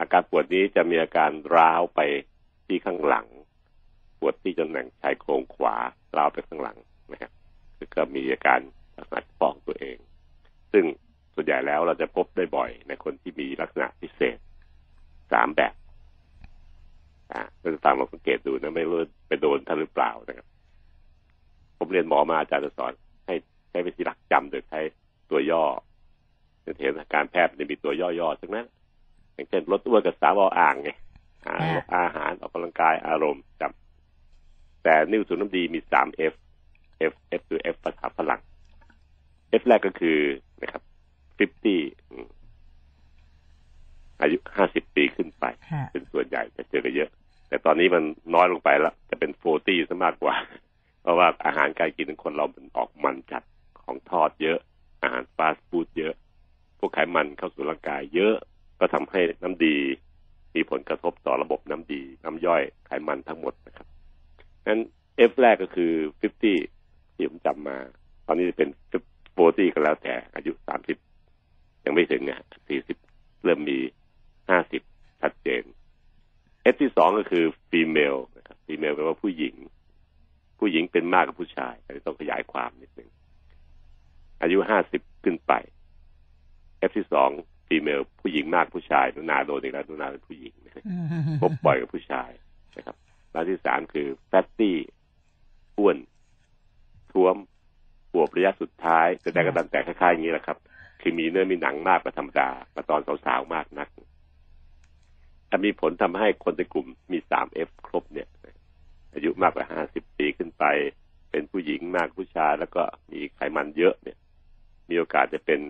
[0.00, 2.00] อาการปวดนี้จะมีอาการร้าวไป
[2.66, 3.26] ที่ข้างหลัง
[4.18, 5.76] ปวดที่ตำแหน่งชายโครงขวา
[6.16, 6.78] ร้าวไปข้างหลัง
[7.12, 7.32] นะครับ
[7.76, 8.60] แล้วก็มีอาการ
[8.96, 9.96] ลักษณะเฉพาะของตัวเอง
[10.72, 10.84] ซึ่ง
[11.34, 14.38] ส่วนใหญ่แล้วเราจะพบได้บ่อยในคนที่มีลักษณะพิเศษ
[15.32, 15.74] สามแบบ
[17.32, 20.46] อ่าก็จะตามลองสังเกตดูนะไม่รู้ไปโดนท่านหรือเปล่านะครับ
[21.78, 22.92] ผมเรียนหมอมาอาจารย์จะสอน
[23.26, 23.34] ให้
[23.70, 24.80] ใช้วิธีหลักจำโดยใช้
[25.30, 25.64] ตัวย่อ
[26.62, 28.66] ในเทศการแพทย์จะมีตัวย่อๆทั้งนั้น
[29.34, 30.90] อย่างเช่นลดอ้วนกับสาวอ่างไง
[31.46, 31.56] อา
[31.94, 36.34] อาหารออกกำลังกายอารมณ์จำแต่นิ้วสูงน้ำดีมีสาม F
[37.10, 38.40] F F คือ F ภาษาฝรั่ง
[39.60, 40.18] F แรกก็คือ
[40.62, 40.82] นะครับ
[41.38, 42.41] 50
[44.22, 47.10] อืมอายุ50ปีขึ้นไปฮะเป็นส่วนใหญ่จะเจอกันเยอะ
[47.48, 48.04] แต่ตอนนี้มัน
[48.34, 50.34] น้อยลงไปแล้วจะเป็นโฟตี้ซะมากกว่า
[51.02, 53.42] เพราะว่าอาหารการกินของคนเรามันออกมันจัด
[53.82, 54.58] ของทอดเยอะ
[55.02, 56.14] อาหารฟาสต์ฟู้ดเยอะ
[56.78, 58.34] พวกไขมันเข้าสู่ร่างกายเยอะ
[58.80, 59.76] ก็ทำให้น้ำดี
[60.54, 63.86] มีผลกระทบต่อระบบน้ำดี น้ำย่อยไขมันทั้งหมดนะครับ
[64.66, 64.80] งั้น
[65.30, 65.92] F แรกก็คือ
[66.32, 67.76] 50 ที่ผมจำมา
[68.26, 68.68] ตอนนี้จะเป็น
[69.22, 70.52] 40ก็แล้วแต่อายุ
[71.18, 72.40] 30 ยังไม่ถึงอะ
[72.92, 73.78] 40 เริ่มมี
[74.48, 75.62] 50ชัดเจน
[76.72, 79.54] F ที่สองก็คือ female นะครับ female แปลว่าผู้หญิง
[80.58, 83.10] ผู้หญิงเป็นมากกว่าผู้ชายอันนี้ต้องขยายความนิดนึง
[84.42, 84.58] อายุ
[84.92, 85.52] 50ขึ้นไป
[86.88, 87.30] F ที่สอง
[87.68, 90.54] female ผู้หญิงมากผู้ชายนุนาโดนอีกแล้วนุนาเป็นผู้หญิง
[91.42, 92.30] พบบ่อยกับผู้ชาย
[92.76, 92.96] นะครับ
[93.34, 94.72] รายที่สามคือ fatty
[95.78, 95.96] อ้วน
[97.12, 97.36] ท้วม
[98.12, 100.58] ปวบระยะสุดท้ายแต่ก็ตั้งแต่คล้ายๆอย่างนี้แหละครับ
[101.00, 103.88] คือมีเนื้อมีหนังมากกว่าธรรมดามาตอนสาวๆมากนัก
[105.54, 108.28] ถ้ามีผลทำให้คนในกลุ่มมีสาม F ครบเนี่ย
[109.14, 110.64] อายุมากกว่าห้าสิบปีขึ้นไป
[111.30, 114.18] เป็นผู้หญิงมากผู้ชายแล้วก็มีไขมันเยอะเนี่ย
[114.90, 115.60] มีโอกาสจะเป็น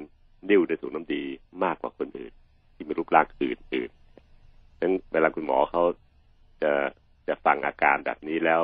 [0.48, 1.22] นิ่วในถุงน้ำดี
[1.64, 2.32] มากกว่าคนอื่น
[2.74, 5.82] ที่มีรูปร่างอื่นๆดังนั้นเวลาคุณหมอเขา
[6.62, 6.72] จะ
[7.28, 8.60] จะฟังอาการแบบนี้แล้ว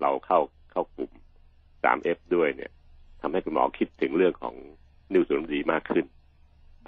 [0.00, 0.40] เราเข้า
[0.72, 1.12] เข้ากลุ่ม
[1.82, 2.70] 3F ด้วยเนี่ย
[3.20, 4.54] ทำให้คุณหมอคิดถึงเรื่องของ
[5.12, 6.06] นิ่วถุงน้ำดีมากขึ้น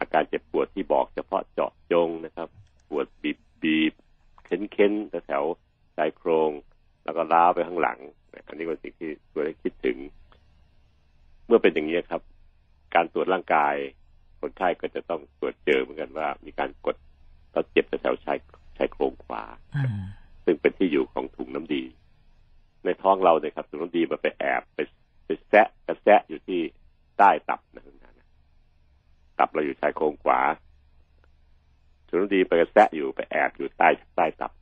[0.00, 2.48] อาการเจ็บปวดที่บอกจาะจงนะครับ
[2.88, 3.94] ปวดบีบบีบ
[4.44, 4.92] เค้นเค้น
[5.26, 6.50] แถวๆชายโครง
[7.04, 7.12] แล้
[7.60, 7.98] วก็ล้าวไปข้างหลัง
[8.46, 9.96] อันนี้เป็นสิ่งที่ตัวได้คิดถึง
[11.46, 12.22] เมื่อเป็นอย่างนี้ครับ
[12.94, 13.74] การตรวจร่างกาย
[14.40, 16.96] คนไข้ก็จะต้องตรวจเจอเหมือนกันว่า มีการกด
[17.52, 18.38] แล้วเจ็บแถวๆชาย
[18.76, 19.42] ชายโครงขวา
[19.74, 20.04] อืม
[20.44, 21.82] ซึ่งเป็นที่อยู่ของถุงน้ำดี
[22.84, 24.78] ในท้องเราเนี่ยครับถุงน้ำดีมันไปแอบไป
[25.26, 26.60] ไปแซะกระแซะอยู่ที่
[27.18, 27.84] ใต้ตับนะ
[29.38, 30.40] ตับเราอยู่ชายโครงขวา
[32.08, 34.52] ถุงน้ำดีไปกระแซะอยู่ไปแอบอยู่ใต้ใต้ตับ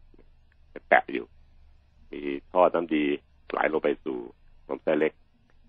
[0.70, 1.26] ไปแปะอยู่
[2.12, 2.20] มี
[2.52, 3.04] ท่อน้ำดี
[3.50, 4.18] ไหลลงไปสู่
[4.68, 5.12] ลำไส้เล็ก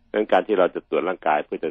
[0.10, 1.70] เรื่อง การที่เราจะตรวจร่างกายเพื่อจะ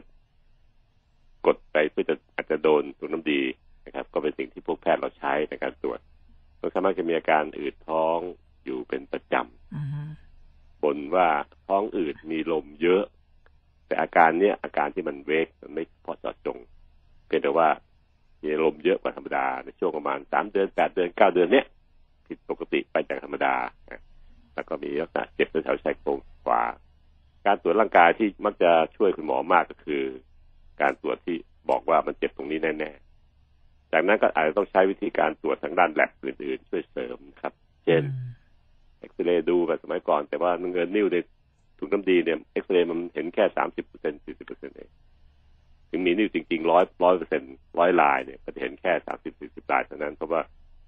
[46.19, 47.43] นิ้วจริงๆร้อยร้อยเปอร์เซ็น
[47.79, 50.43] ร้อยลายเนี่ยก็จะเห็นแค่สามสิบสี่สิบลายเท่านั้นเพราะว่า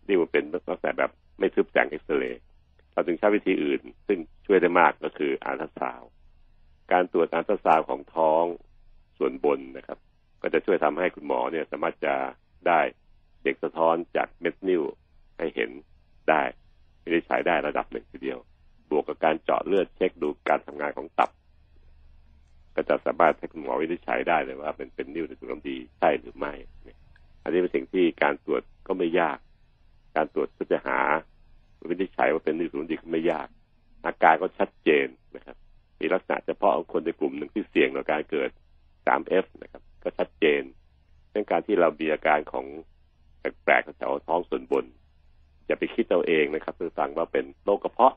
[0.09, 2.43] นิ้วมันเป็นลักษณะแบบไม่ทึบแสงเอ็กซเรย์
[2.93, 6.03] เราถึงใช้วิธีอื่น ซึ่งช่วยได้มากก็คืออัลตราซาว
[6.93, 8.45] การตรวจอัลตราซาวของท้อง
[9.19, 9.99] ส่วนบนนะครับ
[10.43, 12.15] ก็จะช่วยทำให้คุณหมอเนี่ยสามารถจะ
[12.69, 12.81] ได้
[13.45, 14.83] เด็กสะท้อนจากเม็ดนิ้ว
[15.39, 15.71] ให้เห็น
[16.29, 16.43] ได้
[17.01, 18.39] ไม่ได้ใช้ได้ระดับหนึ่งทีเดียว
[18.91, 21.31] บวกกับการเจาะเลือดเช็คดูการทำงานของตับ
[22.75, 26.53] ก็จะสามารถให้คุณหมอวินิจฉัยได้เลยว่าเป็นเป็นนิ้วในถุงลมดีใช่หรือไม่
[27.43, 29.39] อันนี้เป็นสิ่งที่การตรวจก็ไม่ยาก
[30.17, 30.99] การตรวจเพื่อจะหา
[31.89, 33.49] วินิจฉัยว่าเป็นนิ้วถุงลมดีก็ไม่ยาก
[34.07, 35.07] อาการก็ชัดเจน
[35.37, 35.57] นะครับ
[36.01, 38.51] มีลักษณะเฉพาะของคนในกลุ่มหนึ่งที่เสี่ยงต่อการเกิด
[39.07, 40.63] 3F นะครับ ก็ชัดเจน
[41.31, 42.67] เรื่องการที่เรามีอาการของ
[43.41, 44.85] แปลกๆแถวท้องส่วนบน
[45.67, 48.15] อย่าไปคิดเอาเองนะครับคือฟังว่าเป็นโรคกระเพาะ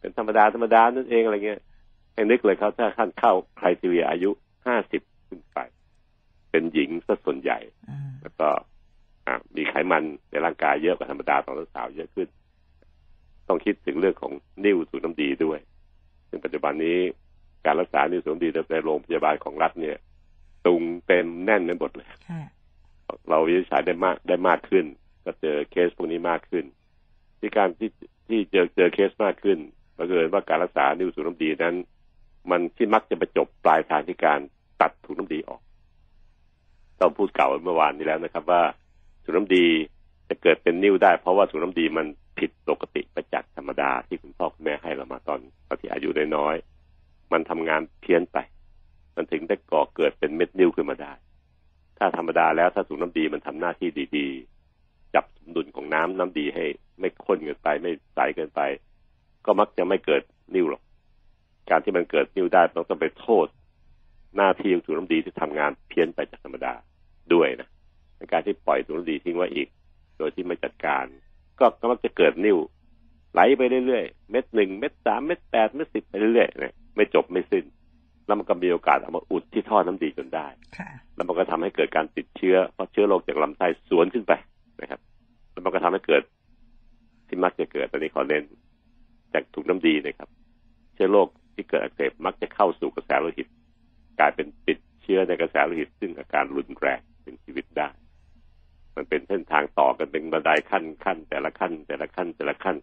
[0.00, 1.60] เป็นธรรมดาธรรมดานั่นเองอะไรเงี้ย
[2.20, 4.30] ให้นึกเลยครับถ้าท่านเข้าใครทีเรียอายุ
[4.66, 5.58] ห้าสิบขึ้นไป
[6.50, 8.48] เป็นหญิงซะส่วนใหญ่อืมแล้วก็
[9.26, 12.28] อะมีไขมันในร่างกายเยอะกว่าธรรมดาของสาวๆเยอะขึ้น
[13.48, 14.32] ต้องคิดถึงเรื่องของ
[14.64, 15.58] นิ่วสูบน้ำดีด้วย
[16.28, 16.98] ซึ่งปัจจุบันนี้
[17.66, 19.96] การรักษานิ่วสูบน้ำดีในโรงพยาบาลของรัฐเนี่ย
[20.66, 22.42] ตุงเต็มแน่นไปหมดเลยค่ะ
[23.28, 24.84] เราวินิจฉัยได้มากได้มากขึ้น
[25.24, 26.64] ก็เจอเคสพวกนี้มากขึ้น
[27.38, 27.90] ที่การที่
[28.28, 29.58] ที่เจอเจอเคสมากขึ้น
[29.96, 31.76] บังเอิญว่าการรักษานิ้วสูบน้ำดีนั้น
[32.50, 34.40] มันที่มักจะไปจบปลายทางที่การ
[34.80, 35.60] ตัดถุงน้ำดีออก
[37.00, 38.62] ต้องพูดเก่าเมื่อวานนี้แล้วนะครับ ว่า
[39.24, 39.66] ถุงน้ำดี
[40.28, 42.06] จะเกิดเป็นนิ้วได้ เพราะว่าถุงน้ำดีมัน
[42.38, 48.38] ผิดปกติไปจากษ์ธรรมดาที่คุณพ่อคุณแม่ให้เรามาตอนตอนที่อายุน้อยๆมันทำงานเพี้ยนไป
[49.16, 51.12] มันถึงได้ก่อเกิดเป็นเม็ดนิ้วขึ้นมาได้
[51.98, 56.64] ถ้าธรรมดาแล้วถ้าถุงน้ำดีมันทำหน้าที่ดีๆ จับสมดุลของน้ำน้ำดีให้
[56.98, 58.60] ไม่ข้นเกินไปไม่ใสเกินไป
[59.44, 60.22] ก็มักจะไม่เกิด
[60.54, 60.82] นิ่วหรอก
[61.68, 63.46] การที่มันเกิดนิ่วได้ต้องต้องไปโทษ
[64.36, 66.72] หน้าที่ของถุงน้ำดีที่ทำงานเพี้ยนไปจากธรรมดา
[67.34, 67.68] ด้วยนะ
[68.16, 69.68] ในการที่ปล่อยถุงน้ำดีทิ้งไว้อีก
[70.18, 71.04] โดยที่ไม่จัดการ
[71.58, 72.58] ก็ก็มักจะเกิดนิ่ว
[73.32, 77.64] ไหลไปเรื่อยๆ เม็ดหนึ่งเม็ดสามเม็ดแปดเม็ดสิบไปเรื่อยๆนะไม่จบไม่สิ้น
[78.26, 80.46] แล้วมันก็มีโอกาสเอามาอุดที่ท่อน้ำดีจนได้
[80.78, 84.32] ค่ะแล้วมันก็ทำให้เกิดการติดเชื้อเพราะเชื้อโรคจากลำไส้สวนขึ้นไป
[84.80, 85.00] นะครับ
[85.50, 86.22] แล้วมันก็ทำให้เกิด
[87.28, 88.44] ที่มักจะเกิดตอนนี้ขอเน้น
[89.32, 90.28] จากถุงน้ำดีนะครับ
[90.94, 91.28] เชื้อโรค
[91.60, 93.48] ที่เกิดอักเสบมักจะเข้าสู่กระแสโลหิต
[94.18, 97.88] กลายเป็นติดเชื้อในกระแสโลหิต ซึ่งอาการรุนแรงเป็นชีวิตได้
[98.96, 102.76] มันเป็นเส้นทางต่อกันเป็นบันไดขั้นขั้น แต่ละขั้น แต่ละขั้นแต่ละขั้น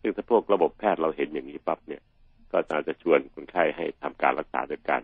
[0.00, 2.02] ซึ่งถ้าพวกระบบแพทย์เราเห็นอย่างนี้ปั๊บเนี่ย
[2.50, 5.02] ก็อาจจะชวนคนไข้ให้ทำการรักษาโดยการ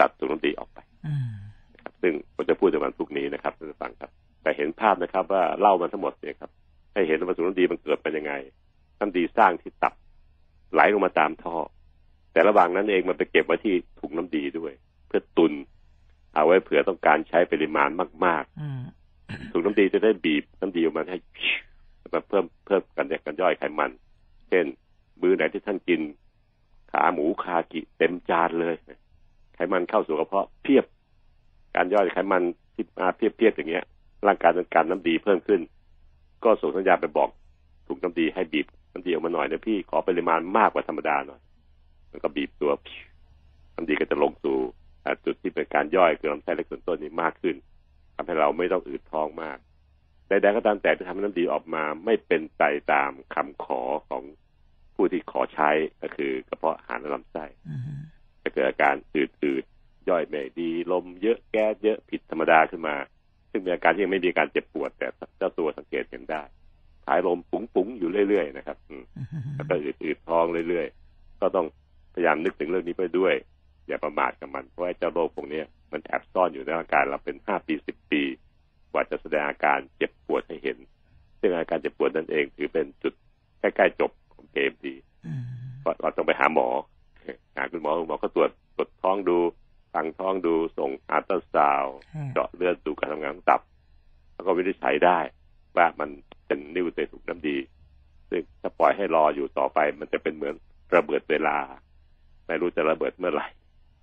[0.00, 1.30] ตัดถุงน้ำดีออกไปอืม
[1.74, 4.10] นะครับ ซึ่งผมจะพูดในวันพรุ่งนี้นะครับท่านผู้ฟังครับ
[4.42, 6.50] แต่เห็นภาพนะครับ ว่าเล่ามันทั้งหมดเนี่ยครับ
[6.92, 8.32] ให้เห็นว่าสูน้ำดีมันเกิดเป็นยังไง
[8.98, 9.94] น้ำดีสร้างที่ตับ
[10.72, 11.56] ไหลลงมาตามท่อ
[12.34, 14.72] แต่ระหว่างนั้นเองมันไปเก็บไว้ที่ถุงน้ำดีด้วย
[15.06, 15.52] เพื่อตุน
[16.34, 17.88] เอาไว้เผื่อต้องการใช้ปริมาณ
[18.26, 21.18] มากอืมๆถุงน้ำดีจะได้บีบน้ำดีออกมาให้
[22.14, 23.90] มาเพิ่มเพิ่มกันแยกกันย่อยไขมัน
[24.48, 24.66] เช่น
[25.20, 26.00] มื้อไหนที่ท่านกิน
[26.92, 28.74] ขาหมูคากิเต็มจานเลย
[29.54, 30.84] ไขมันเข้าสู่กระเพาะเพียบ
[31.74, 32.42] การย่อยไขมัน
[32.74, 33.84] ที่มาเพียบๆอย่างเงี้ย
[34.26, 35.60] ร่างกายต้องการน้ำดีเพิ่มขึ้น
[36.44, 37.28] ก็ส่งสัญญาณไปบอก
[37.86, 41.40] ถุงน้ำดีให้บีบน้ำดีออกมาหน่อยนะพี่ขอปริมาณมากกว่าธรรมดาหน่อย
[42.14, 42.72] มันก็บีบตัว
[43.74, 44.58] น้ำดีก็จะลงสู่
[45.24, 47.56] จุดที่เป็นการย่อยคือลำไส้เล็กส่วนต้นนี้มากขึ้น
[48.16, 49.58] ทำให้เราไม่ต้องอืดท้องมาก
[50.28, 54.22] ใดๆก็ตามแต่ที่ทำให้น้ำดีออกมาไม่เป็นไปตามคำขอของ
[54.94, 55.70] ผู้ที่ขอใช้
[56.02, 57.44] ก็คือกระเพาะอาหารและลำไส้
[58.42, 62.96] จะเกิดอาการอืดๆย่อยไม่ดี ลมเยอะแก๊สเยอะผิดธรรมดาขึ้นมา
[63.50, 65.06] ซึ่งเป็นอาการที่ยังไม่มีการเจ็บปวด แต่
[65.38, 66.42] เจ้าตัวสังเกตเห็นได้
[67.04, 69.04] พสายลมปุ๋งๆ อยู่เรื่อยๆ นะครับอืม
[69.56, 71.66] แล้วก็อืดๆท้องเรื่อยๆ ก็ต้อง
[72.14, 73.34] พยายามนึกถึงเรื่องนี้ไปด้วย
[73.88, 78.22] อย่าประมาทกับมันเพราะไอ้เจ้าโรคพวกเนี้ยมันแอบซ่อนอยู่ในร่างกายเราเป็นห้าปีสิบปี
[78.92, 80.78] กว่าจะแสดงอาการเจ็บปวดให้เห็น
[81.40, 83.14] ซึ่งอาการเจ็บปวดนั่นเองถือเป็นจุด
[83.60, 84.94] ใกล้ๆจบของเกมดี
[85.26, 85.44] อืม
[85.82, 86.68] ก็เราต้องไปหาหมอ
[87.56, 89.38] หาคุณหมอคุณหมอก็ตรวจตรวจท้องดู
[89.94, 93.60] ฟังท้องดูส่งอัลตราซาวด์ฮะเจาะเลือดดูการทำงานของตับ
[94.34, 95.18] แล้วก็วินิจฉัยได้
[95.76, 96.10] ว่ามัน
[96.46, 97.56] เป็นนิ่วในถุงน้ำดี
[98.30, 100.54] ซึ่งถ้าปล่อยให้รออยู่ต่อไป มันจะเป็นเหมือน
[100.94, 101.56] ระเบิดเวลา
[102.46, 103.46] ไม่รู้จะระเบิดเมื่อไหร่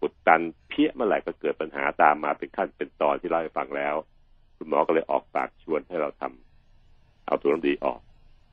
[0.02, 3.96] อุดตันเพี้ยเมื่อไหร่ก็เกิดปัญหาตามมาเป็นขั้นเป็นตอนที่เล่าให้ฟังแล้ว
[4.58, 8.00] คุณหมอก็เลยออกปากชวนให้เราทำเอาถุงน้ำดีออก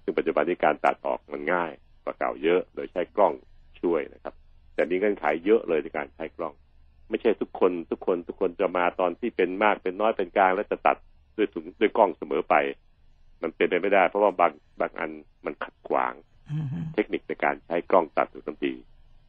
[0.02, 1.70] ซึ่งปัจจุบันนี้การตัดออกมันง่าย
[2.02, 3.34] กว่าเก่าเยอะ โดยใช้กล้อง
[3.80, 4.34] ช่วยนะครับ
[4.74, 6.54] แต่มีเงื่อนไขเยอะเลยในการใช้กล้อง
[7.10, 10.96] ไม่ใช่ทุกคนทุกคนทุกคนจะมาตอนที่เป็นมากเป็นน้อยเป็นกลาง แล้วจะตัด
[11.36, 12.54] ด้วยถุงด้วยกล้องเสมอไป
[13.42, 15.10] มันเป็นไปไม่ได้ เพราะว่าบางบางอัน
[15.44, 16.12] มันขัดขวาง
[16.50, 18.74] อืมเทคนิคในการใช้กล้องตัดถุงน้ำดี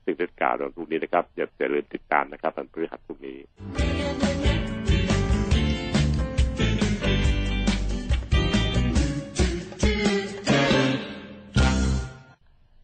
[0.09, 3.37] ซึ่งจะกล่าวในวันพรุ่งนี้นะครับอย่าอย่าลืมติดตามนะครับวันพฤหัสพรุ่งนี้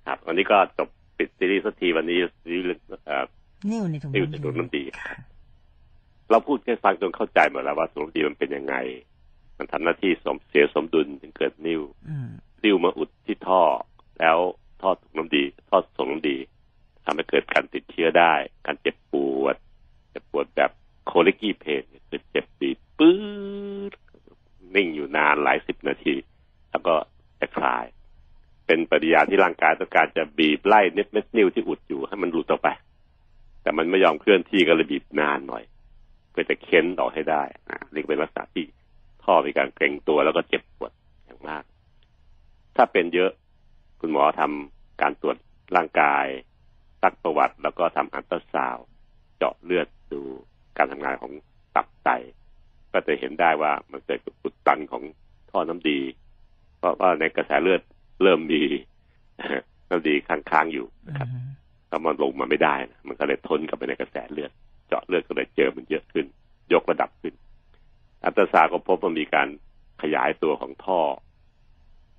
[0.07, 3.25] ครับวันนี้ก็จบปิดซีรีส์สักทีวันนี้ซีรีส์เรื่องเอ่อ
[3.71, 5.17] นิ่วในถุงนิ่วในถุงน้ำดีครับ
[6.29, 8.75] เราพูดแค่ฟังจนเข้าใจหมดแล้วว่าถุงน้ำดีมันเป็นยังไง
[9.57, 12.29] มันทำหน้าที่สมเสียสมดุลถึงเกิดนิ่วอืม
[12.63, 13.61] นิ่วมาอุดที่ท่อ
[14.19, 14.37] แล้ว
[14.81, 16.37] ท่อถุงน้ำดี ท่อส่งน้ำดี
[17.05, 18.33] ทำให้เกิดการติดเชื้อได้
[18.65, 19.55] การเจ็บปวด
[20.11, 20.71] เจ็บปวดแบบ
[21.05, 23.15] โคลิกี้เพนคือเจ็บปีปื๊
[23.91, 23.93] ด
[24.75, 26.15] นิ่งอยู่นานหลายสิบนาที
[26.71, 26.95] แล้วก็
[27.39, 27.85] จะคลาย
[28.65, 32.69] เป็นปฏิยาที่ร่างกายต้องการจะบีบไล่เม็ดเม็ดนิ่วที่อุดอยู่ให้มันหลุดออกไป
[33.61, 35.63] แต่มันไม่ยอมเคลื่อนที่ก็เลยบีบนานหน่อย
[36.31, 38.65] เพื่อจะเค้นออกให้ได้อะนี่ก็เป็นลักษณะที่
[39.23, 40.91] ท่อมีการเกร็งตัวแล้วก็เจ็บปวด
[41.25, 41.63] อย่างมาก
[42.75, 43.31] ถ้าเป็นเยอะ
[44.01, 45.37] คุณหมอทำการตรวจ
[45.75, 46.25] ร่างกาย
[47.05, 48.85] ซักประวัติ แล้วก็ทำอัลตราซาวด์
[49.37, 50.21] เจาะเลือดดู
[50.77, 51.31] การทำงานของ
[51.75, 52.09] ตับไต
[52.91, 55.03] ก็จะเห็นได้ว่ามันเกิดอุดตันของ
[55.51, 55.99] ท่อน้ำดี
[56.77, 57.81] เพราะว่าในกระแสเลือด
[58.23, 58.61] เริ่มมี
[59.89, 61.47] น้ำดีค้างๆอยู่นะครับอืม
[61.89, 64.51] ถ้ามันลงมาไม่ได้นะมันก็เลยทนกับไปในกระแสเลือด
[64.87, 66.25] เจาะเลือดก็เลยเจอมันเยอะขึ้น
[66.73, 67.33] ยกระดับขึ้น
[68.23, 69.47] อัลตราซาวด์ก็พบว่ามีการ
[70.01, 70.99] ขยายตัวของท่อ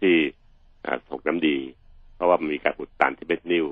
[0.00, 0.14] ที่
[0.84, 1.58] อ่าส่งน้ำดี
[2.14, 3.66] เพราะว่ามันมีการอุดตันที่เม็ดนิ้ว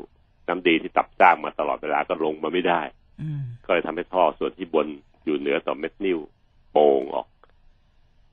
[0.49, 2.81] น้ำดีที่ตับสร้างมาตลอดเวลาก็ลงมาไม่ได้
[3.23, 4.87] อืมก็เลยทำให้ท่อส่วนที่บน
[5.25, 6.19] อยู่เหนือต่อเม็ดนิ้ว
[6.73, 7.27] โป่งออก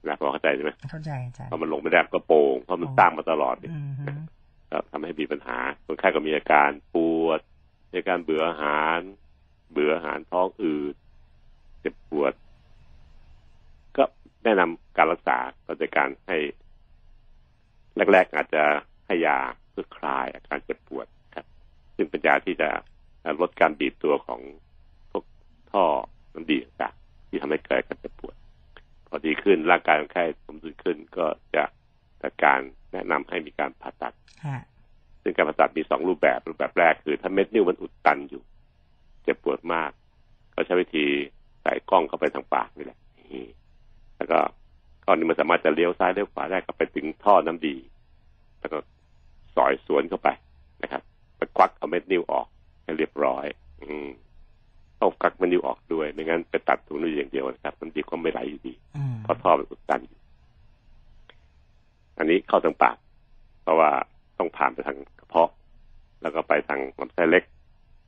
[0.07, 4.05] นะพอเข้าใจใช่ไหมเข้าใจอาจารย์พอมันลงไม่ได้ก็โป่งเพราะมันสร้างมาตลอดอืมฮึ
[4.71, 7.39] ก็ทำให้มีปัญหาคนไข้ก็มีอาการปวด
[7.91, 8.99] มีอาการเบื่ออาหาร
[9.71, 10.95] เบื่ออาหารท้องอืด
[11.79, 12.33] เจ็บปวด
[13.97, 14.03] ก็
[14.43, 16.37] แนะนำการรักษาก็จะการให้
[18.11, 18.63] แรก ๆ อาจจะ
[19.05, 19.39] ให้ยา
[19.71, 21.20] เพื่อคลายอาการเจ็บปวดครับ
[22.01, 22.69] ซึ่งเป็นยาที่จะ
[23.41, 24.41] ลดการบีบตัวของ
[25.11, 25.23] พวก
[25.71, 25.83] ท่อ
[26.33, 28.35] น้ำดีต่างๆที่ทำให้เกิดการเจ็บปวด
[29.07, 31.63] พอดีขึ้นร่างกายคนไข้สมดุลขึ้นก็จะ
[32.21, 32.59] จัดการ
[32.93, 34.13] แนะนำให้มีการผ่าตัด
[34.45, 34.61] ฮะ
[35.21, 38.43] ซึ่งการผ่าตัดมีสองรูปแบบรูปแบบแรกคือ ถ้าเม็ดนิ้วมันอุดตันอยู่
[39.23, 39.91] เจ็บปวดมาก
[40.53, 41.05] ก็ใช้วิธี
[41.61, 43.45] ใส่กล้องเข้าไปทางปากนี่แหละนี่
[44.17, 44.39] แล้วก็
[45.05, 47.75] ก้อนนี้มันสามารถจะเลี้ยวซ้ายเลี้ยวขวาได้ก็ไปถึงท่อน้ำดี
[48.59, 48.77] แล้วก็
[49.55, 50.29] สอยสวนเข้าไป
[50.83, 51.01] นะครับ
[51.41, 52.47] ไปควักเอาเม็ดนิ้วออก
[52.83, 53.45] ให้เรียบร้อย
[53.81, 54.09] อืม
[54.99, 60.19] ต้องควักเม็ดนิ้วออกด้วยไม่งั้นไปตัดถุงนิ้วอย่างเดียวนะครับ มันดีก็ไม่ไหลอยู่ดีอืมเพราะท่อมันอุดตันอยู่
[62.17, 62.97] อันนี้เข้าทางปาก
[63.63, 63.89] เพราะว่า
[64.37, 65.49] ต้องผ่านไปทางกระเพาะ
[66.21, 67.43] แล้วก็ไปทางลำไส้เล็ก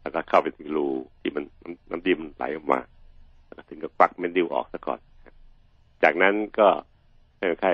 [0.02, 0.88] แล้วก็เข้าไปถึงรู
[1.20, 2.80] ที่มันน้ำน้ำดีมันไหลออกมา
[3.46, 5.00] แล้วก็ถึงก็ควักเม็ดดิ้วออกซะก่อน
[6.04, 6.68] จากนั้นก็
[7.38, 7.74] ให้คนไข้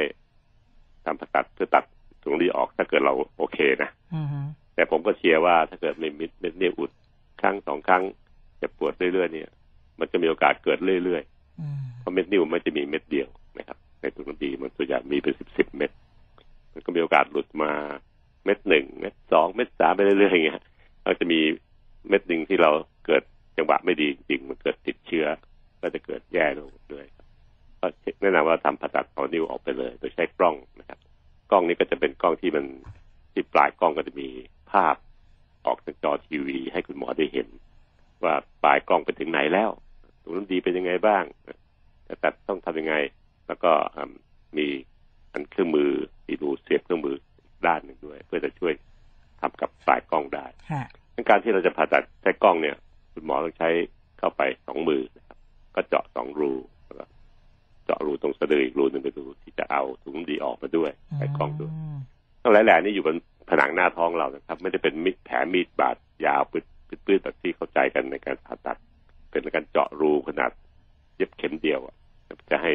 [1.06, 1.84] ทำผ่าตัดเพื่อตัด
[2.24, 4.40] ถุงดีออกถ้าเกิดเราโอเคนะอืมฮึ
[4.80, 6.92] แต่ผมก็เชียร์ว่าถ้าเกิดมีเม็ดนิ้วอุด
[7.42, 8.04] ครั้งสองครั้ง
[8.62, 9.50] จะปวดเรื่อยๆเนี่ย
[10.00, 15.92] มันจะมีโอกาสเกิดเรื่อยๆอืมเพราะเม็ดนิ้วมันจะมีเม็ดเดียวนะครับ ในถุงน้ำดีมันตัวใหญ่มีเป็นสิบสิบเม็ด
[16.74, 17.72] มันก็มีโอกาสหลุดมา
[18.46, 20.62] เม็ดหนึ่งเม็ดสองเม็ดสามไปเรื่อยๆอย่างเงี้ย
[21.04, 21.40] เราจะมี
[22.08, 22.72] เม็ดหนึ่งที่เรา
[23.06, 23.24] เกิด
[23.58, 25.26] จังหวะไม่ดีจริงๆมันเกิดติดเชื้อ
[25.82, 27.06] ก็จะเกิดแย่ลงด้วย
[27.80, 27.88] ก็
[28.22, 31.00] แนะนำว่าทำผ่าตัดเอานิ้วออกไปเลย โดยใช้กล้องนะครับ
[31.52, 32.66] กล้องนี้ก็จะเป็นกล้องที่มัน
[33.34, 34.28] ที่ปลายกล้องก็จะมี
[34.72, 34.96] ภาพ
[35.66, 37.48] ออกทางจอทีวี ให้คุณหมอได้เห็น
[38.24, 39.70] ว่าปลายกล้องไปถึงไหนแล้ว
[40.22, 41.24] ถุงน้ำดีเป็นยังไงบ้าง
[42.08, 42.96] จะตัดต้องทำยังไง
[43.48, 44.12] แล้วก็อืม
[44.58, 44.68] มี
[45.34, 45.92] อันเครื่องมือ
[46.28, 48.74] มีรูเสียบเครื่องมืออีกด้านหนึ่งด้วย เพื่อจะช่วย
[49.42, 52.78] ทำกับปลายกล้องได้ฮะดังการที่เราจะผ่าตัดใช้กล้องเนี่ย
[53.14, 53.70] คุณหมอต้องใช้
[54.20, 55.38] เข้าไปสองมือนะครับ
[55.76, 56.52] ก็เจาะสองรู
[56.86, 57.06] แล้วก็
[57.86, 61.98] เจาะรูตรงสะดืออีกรูหนึ่งเป็นรูที่จะเอาถุงน้ำดีออกมาด้วยใช้กล้องด้วยม
[62.42, 63.16] ทั้งหลายแหล่นี่อยู่บน
[63.50, 66.66] ผนังหน้าท้องเรานะครับ ไม่ได้เป็นมิดแผลมีดบาดยาวปืด
[67.06, 68.78] ปืดแบบที่เข้าใจกันในการผ่าตัด
[69.30, 70.52] เป็นการเจาะรูขนาด
[71.16, 71.96] เย็บเข็มเดียวอะ
[72.52, 72.72] จะให้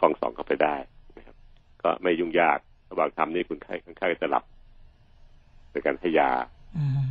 [0.00, 0.76] กล้องส่องเข้าไปได้
[1.16, 1.36] นะครับ
[1.82, 2.58] ก็ไม่ยุ่งยาก
[2.90, 4.44] ระหว่างทำนี่คุณไข้คนไข้จะหลับ
[5.70, 6.30] ในการให้ยา
[6.76, 7.10] อืม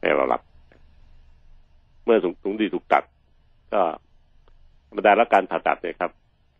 [0.00, 0.42] ให้เราหลับ
[2.04, 3.04] เมื่อถุงถุงดีถูกตัด
[3.72, 3.82] ก็
[4.88, 6.10] ธรรมดาแล้วการผ่าตัดเนี่ยครับ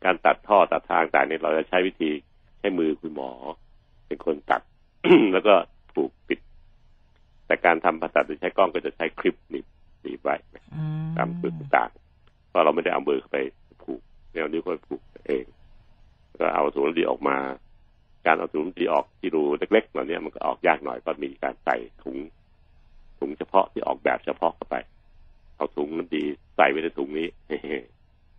[0.04, 2.10] การตัดท่อตัดทางต่างเนี่ยเราจะใช้วิธี
[2.58, 3.30] ใช้มือคุณหมอ
[4.06, 4.62] เป็นคนตัด
[5.32, 5.54] แล้วก็
[5.94, 6.40] ผูกปิด
[7.46, 9.66] แต่การทำผ่าตัดโดยใช้กล้องก็จะใช้คลิปหนีบ
[10.02, 10.36] หนีบไว้
[10.74, 13.38] อืมตามจุดต่างๆเพราะเราไม่ได้เอามือเข้าไป
[13.82, 14.00] ผูก
[14.32, 15.44] แนวนิ้วก็ผูกเอง
[16.28, 17.36] แล้วก็เอาถุงน้ำดีออกมา
[18.26, 22.16] การเอาถุงน้ำดีออกที่รูเล็กๆเหล่านี้มันก็ออกยากหน่อยก็มีการใส่ถุง
[23.18, 24.76] ถุงเฉพาะที่ออกแบบเฉพาะเข้าไป
[25.56, 26.22] เอาถุงน้ำดี
[26.56, 27.28] ใส่ไว้ในถุงนี้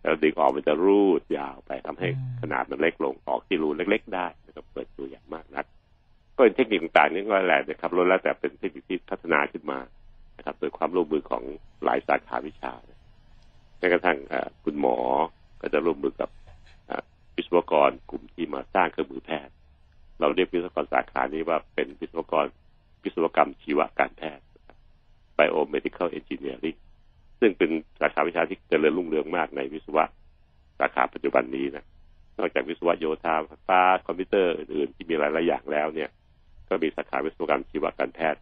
[0.00, 2.08] แล้วดึงออกมันจะรูดยาวไปทำให้
[2.40, 5.66] ขนาดมันเล็กลงออกที่รูเล็ก ๆ ได้ไม่ต้องเปิดตัวอย่างมากนัก
[6.36, 9.78] ก็เป็นเทคนิคต่างๆนี่ก็แหละนะครับล้วนแล้วแต่เป็นเทคนิคที่พัฒนาขึ้นมา
[10.36, 11.42] นะครับโดยความร่วมมือของ
[11.84, 12.72] หลายสาขาวิชา
[13.78, 14.18] แม้กระทั่ง
[14.64, 14.96] คุณหมอ
[15.60, 16.30] ก็จะร่วมมือกับ
[17.36, 19.54] วิศวกรกลุ่มที่มาสร้างเครื่องมือแพทย์
[20.20, 22.46] เราเรียกวิศวกรสาขานี้ว่าเป็นวิศวกร
[23.04, 24.44] วิศวกรรมชีวการแพทย์
[25.38, 26.78] biomedical engineering
[27.40, 27.70] ซึ่งเป็น
[28.00, 30.04] สาขาวิชาที่เจริญรุ่งเรืองมากในวิศวะ
[30.78, 31.84] สาขาปัจจุบันนี้นะ
[32.38, 36.10] นอกจากวิศวะโยธาไฟฟ้าคอมพิวเตอร์อื่นๆ ที่มีหลายๆอย่างแล้วเนี่ย
[36.68, 38.40] ก็มีสาขาวิศวกรรมชีวการแพทย์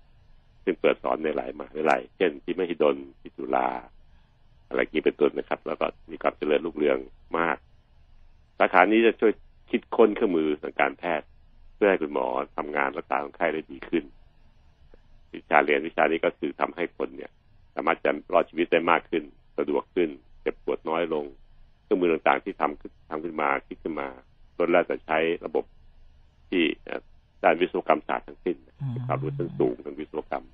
[0.65, 3.69] ซึ่งเปิดสอนในหลายมหาวิทยาลัย เช่นที่มหิดลที่จุฬา
[4.69, 6.99] อะไรอย่างนี้เป็นต้นนะครับ แล้วก็มีความเจริญรุ่งเรือง
[7.39, 7.57] มาก
[8.59, 9.33] สาขานี้จะช่วย
[9.71, 11.27] คิดค้นเครื่องมือทางการแพทย์
[11.75, 14.05] เพื่อให้คุณหมอทำงานรักษาคนไข้ได้ดีขึ้น
[15.33, 17.31] วิชาเรียนวิชานี้ก็คือทำให้คนเนี่ย
[17.75, 19.25] สามารถจะรอดชีวิตได้มากขึ้น
[19.59, 20.09] สะดวกขึ้น
[20.43, 21.25] เจ็บปวดน้อยลง
[21.83, 24.09] เครื่องมือต่างๆที่ทำขึ้นทำขึ้นมาคิดขึ้นมา
[24.59, 25.65] ล้นแล้วแต่ใช้ระบบ
[26.51, 26.65] ที่
[27.45, 28.57] ด้านวิศวกรรมศาสตร์ทั้งสิ้น
[28.95, 30.45] มีความรู้ชั้นสูงทางวิศวกรรม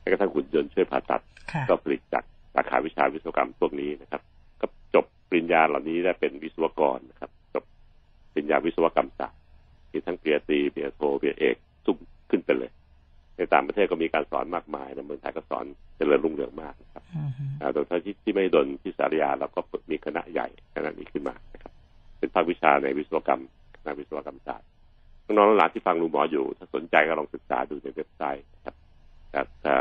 [0.00, 1.22] แม้กระทั่งหุ่นยนต์ช่วยผ่าตัด
[1.52, 2.24] ค่ะก็ผลิตจาก
[2.54, 4.22] สาขาวิชาวิศวกรรมพวกนี้นะครับ
[4.60, 7.64] ก็จบปริญญาเหล่านี้ได้เป็นวิศวกรนะครับ จบ
[8.32, 9.38] ปริญญาวิศวกรรมศาสตร์
[9.92, 11.56] มีทั้งปริญญาตรีปริญญาโทปริญญาเอก
[11.86, 11.98] สุ่ม
[12.30, 12.70] ขึ้นไปเลย
[13.36, 15.64] ในต่างประเทศก็มีการสอนมากมายในเมืองไทยก็สอน
[15.96, 19.60] เจริญรุ่งเรืองมากนะครับอืมอ่าโดยเฉพาะที่ที่ไม่ดนที่สารยาเราก็
[19.90, 21.72] มีคณะใหญ่คณะนี้ขึ้นมานะครับ
[22.18, 23.42] เป็นภาควิชาในวิศวกรรม
[23.76, 24.68] คณะวิศวกรรมศาสตร์
[25.38, 28.74] น้องๆหลานๆที่ฟังลุงหมออยู่ ถ้าสนใจก็ลองศึกษาดูในเว็บไซต์นะครับ
[29.30, 29.76] แต่ถ้า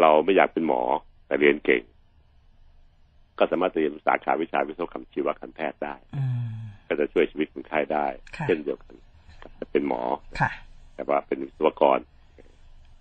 [0.00, 0.82] เราไม่อยากเป็นหมอ
[1.26, 1.82] แต่เรียนเก่ง
[3.38, 6.48] ก็สามารถเรียนสาขาวิชาวิศวกรรมชีวการแพทย์ได้อืม
[6.86, 8.06] ก็จะช่วยชีวิตคนไข้ได้
[8.36, 8.94] ค่ะเช่นเดียวกัน
[9.42, 10.02] กับจะเป็นหมอ
[10.40, 10.50] ค่ะ
[10.94, 11.98] แต่ว่าเป็นวิศวกร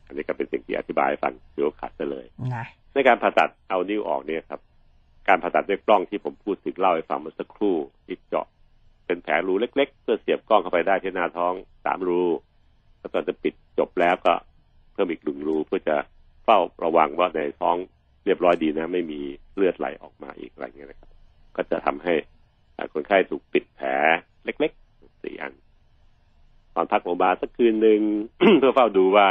[0.05, 4.61] อันนี้ก็เป็นสิ่งที่อธิบายให้ฟังเดี๋ยวขาดไปเลยนะในการผ่าตัดเอานิ้วออกเนี่ยครับ
[5.27, 8.47] การผ่าตัดด้วยกล้องที่ผมพูดถึงเล่าให้ฟังเมื่อสักครู่ที่เจาะ
[9.07, 11.53] เป็นแผลรูเล็ก ๆ เพื่อเสียบกล้องเข้าไปได้ที่หน้าท้อง
[11.85, 12.23] สามรู
[12.99, 14.33] แล้วตอนจะปิดจบแล้วก็
[14.93, 15.95] เพิ่มอีกหนึ่งรูเพื่อจะ
[16.45, 17.75] เฝ้าระวังว่าในท้อง
[18.25, 19.19] เรียบร้อยดีนะ ไม่มี
[19.55, 21.09] เลือดไหลออกมาอีกอะไรเงี้ยนะครับ
[21.55, 22.13] ก็จะทำให้
[22.77, 23.89] อ่าคนไข้ถูกปิดแผล
[24.45, 25.53] เล็กๆสี่อัน
[26.75, 28.01] ตอนพักโรงพยาบาลสักคืนหนึ่ง
[28.59, 29.27] เพื่อเฝ้าดูว่า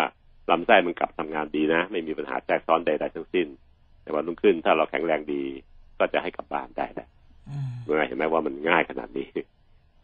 [0.50, 3.46] ลำไส้มันกลับทำงานดีนะ ไม่มีปัญหาแทรกซ้อนใดๆทั้งสิ้น
[4.02, 5.42] แต่วันรุ่งขึ้นถ้าเราแข็งแรงดี
[5.98, 7.08] ก็จะให้กลับบ้านได้แหละ
[7.48, 9.28] อืมเมื่อเห็นไหมว่ามันง่ายขนาดนี้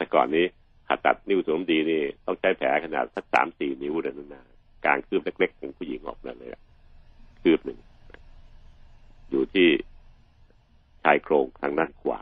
[0.02, 0.46] แต่ก่อนนี้
[0.86, 4.42] ผ่าตัดนิ้วสวมดีนี่ต้องใช้แผลขนาดสักสามสี่นิ้วเลยนะนะ
[4.84, 6.62] กลางคืบเล็กๆของผู้หญิงออกมาเลยอะ
[7.42, 7.78] คืบหนึ่ง
[9.30, 9.68] อยู่ที่
[11.02, 12.20] ชายโครงทางด้านขวา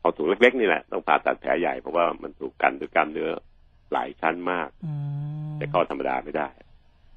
[0.00, 3.30] เอาถุงเล็กๆนี่แหละต้องผ่าตัดแผลใหญ่เพราะว่ามันถูกกันด้วยกล้ามเนื้อ
[3.92, 4.92] หลายชั้นมากอื
[5.48, 6.48] มจะเข้าธรรมดาไม่ได้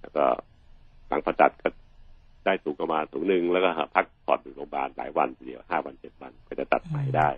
[0.01, 0.25] แล้วก็
[1.07, 1.69] หลังผ่าตัดก็
[2.45, 7.29] ได้ถุงประมาณถุงหนึ่งแล้วก็พักผ่อนอยู่โรงพยาบาลหลายวันทีเดียวห้าวันเจ็ดวันก็จะตัดใหม่ได้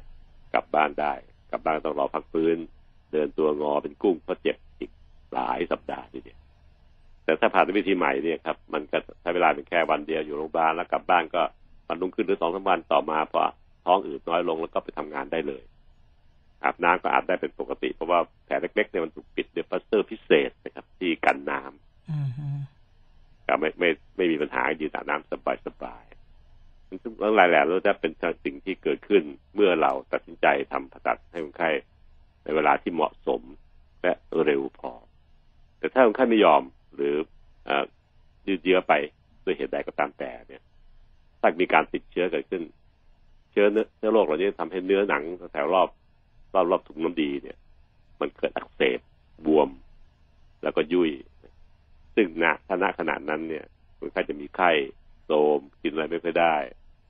[0.54, 1.14] กลับบ้านได้
[1.54, 2.58] กลับบ้านต้องรอพักฟื้น
[3.12, 4.92] เดินตัวงอเป็นกุ้งเพราะเจ็บอีก
[5.34, 6.40] หลายสัปดาห์ทีเดียว
[7.24, 11.42] แต่ถ้าผ่านด้วยวิธีใหม่เนี่ยครับ มันก็ใช้เวลาเป็นแค่วันเดียวอยู่โรงพยาบาลแล้วกลับบ้านก็
[11.88, 13.42] วันรุ่งขึ้นหรือสองสามวันต่อมาพอ
[13.86, 15.64] ท้องอืดน้อยลงแล้วก็ไปทำงานได้เลย
[16.64, 22.60] อาบน้ำก็อาบได้เป็นปกติ เพราะว่าแผลเล็กๆเนี่ยมันถูกปิดด้วยพลาสเตอร์พิเศษนะครับ ที่กันน้ำอืมอืม
[23.48, 26.23] ก็ไม่ไม่ไม่มีปัญหายืนอาบน้ำสบายสบายๆซึ่ง
[27.24, 28.12] ทั้งหลายแหล่แล้วจะเป็น
[28.46, 29.24] สิ่งที่เกิดขึ้น
[29.56, 31.70] เมื่อเราตัดสินใจทำผ่าตัดให้คนไข้
[32.44, 33.42] ในเวลาที่เหมาะสม
[34.04, 34.14] และ
[34.46, 34.92] เร็วพอ
[35.80, 36.62] แต่ถ้าคนไข้ไม่ยอม
[36.96, 37.16] หรือ
[37.70, 37.86] อ่อ
[38.48, 38.94] ยืดเยื้อไป
[39.44, 40.64] ด้วยเหตุใดก็ตามแต่เนี่ย
[41.40, 42.64] ถ้ามีการติดเชื้อเกิดขึ้น
[43.52, 45.24] เชื้อเนื้อเชื้อโรคเหล่านี้ทำให้เนื้อหนัง
[45.54, 45.90] แถวรอบ
[46.54, 47.58] รอบรอบถุงน้ำดีเนี่ย
[48.20, 49.00] มันเกิดอักเสบ
[49.46, 49.70] บวม
[50.64, 51.12] แล้วก็ยุ่ย
[52.16, 53.66] ซึ่งณถ้าณขนาดนั้นเนี่ย
[53.98, 54.72] คนไข้จะมีไข้
[55.26, 56.56] โทมกินอะไรไม่ค่อยได้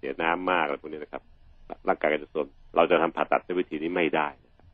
[0.04, 1.24] สียน้ำมากอะไรพวกนี้นะครับ
[1.88, 4.68] ร่างกายก็จะโทรมเราจะทำผ่าตัดด้วยวิธีนี้ไม่ได้นะครับ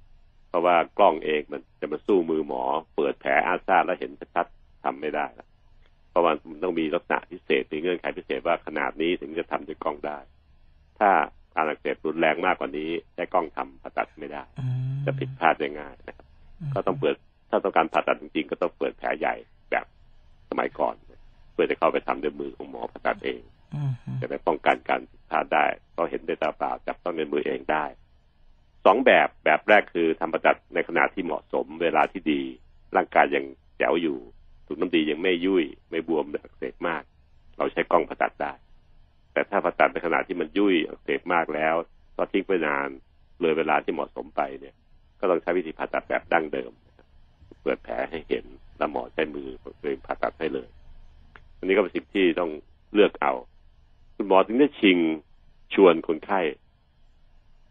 [0.50, 2.62] เพราะว่ากล้องเองมันจะมาสู้มือหมอ
[2.96, 5.48] เปิดแผลอาซาดแล้วเห็นชัดๆทำไม่ได้ละ
[6.10, 10.18] เพราะว่ามันต้องมีลักษณะพิเศษมีเงื่อนไขพิเศษว่าขนาดนี้ถึงจะทำด้วยกล้องได้
[11.00, 11.10] ถ้า
[11.56, 16.28] การอักเสบรุนแรงมากกว่านี้ใช้กล้องทำผ่าตัดไม่ได้อืมจะผิดพลาดได้ง่ายนะครับ
[16.74, 17.16] ก็ต้องเปิด
[17.50, 19.36] ถ้าต้องการผ่าตัดจริงๆ ก็ต้องเปิดแผลใหญ่
[19.72, 19.86] แบบ
[20.50, 20.96] สมัยก่อน
[21.54, 23.42] เพื่อจะเข้าไปทำด้วยมือของหมอผ่าตัดเอง
[23.76, 25.66] อืมอืมจะได้ป้องกันการผิด พลาดได้
[25.98, 27.86] ก็เห็นด้วยตาเปล่าจับต้องในมือเองได้
[28.86, 32.42] สองแบบแบบแรกคือทำผ่าตัดในขนาดที่เหมาะสมเวลาที่ดี
[32.96, 33.46] ร่างกายยัง
[33.78, 34.18] แจ๋วอยู่
[34.68, 37.04] ถุงน้ำดียังไม่ยุ่ยไม่บวมอักเสบมาก
[37.58, 38.54] เราใช้กล้องผ่าตัดได้
[39.34, 41.76] แต่ถ้าผ่าตัดในขนาดที่มันยุ่ยอักเสบมากแล้ว
[42.18, 42.90] ก็ทิ้งไปนาน
[43.40, 44.76] เลยเวลาที่เหมาะสมไปเนี่ย
[45.20, 46.72] ก็ต้องใช้วิธีผ่าตัดแบบดั้งเดิม
[47.62, 48.46] เปิดแผลให้เห็น
[48.78, 49.48] แล้วหมอใช้มือ
[49.82, 50.70] เองผ่าตัดให้เลย
[51.58, 52.52] อันนี้ก็เป็นสิ่งที่ต้อง
[52.94, 53.34] เลือกเอา
[54.22, 54.98] คุณหมอถึงได้ชิง
[55.74, 56.42] ชวนคนไข้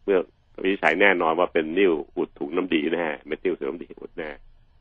[0.04, 0.18] เมื่อ
[0.64, 4.30] วิจัยแน่นอนว่าเป็นนิ้วอุดถุงน้ำดีแน่เม็ดนิ้วถุงน้ำดีอุดแน่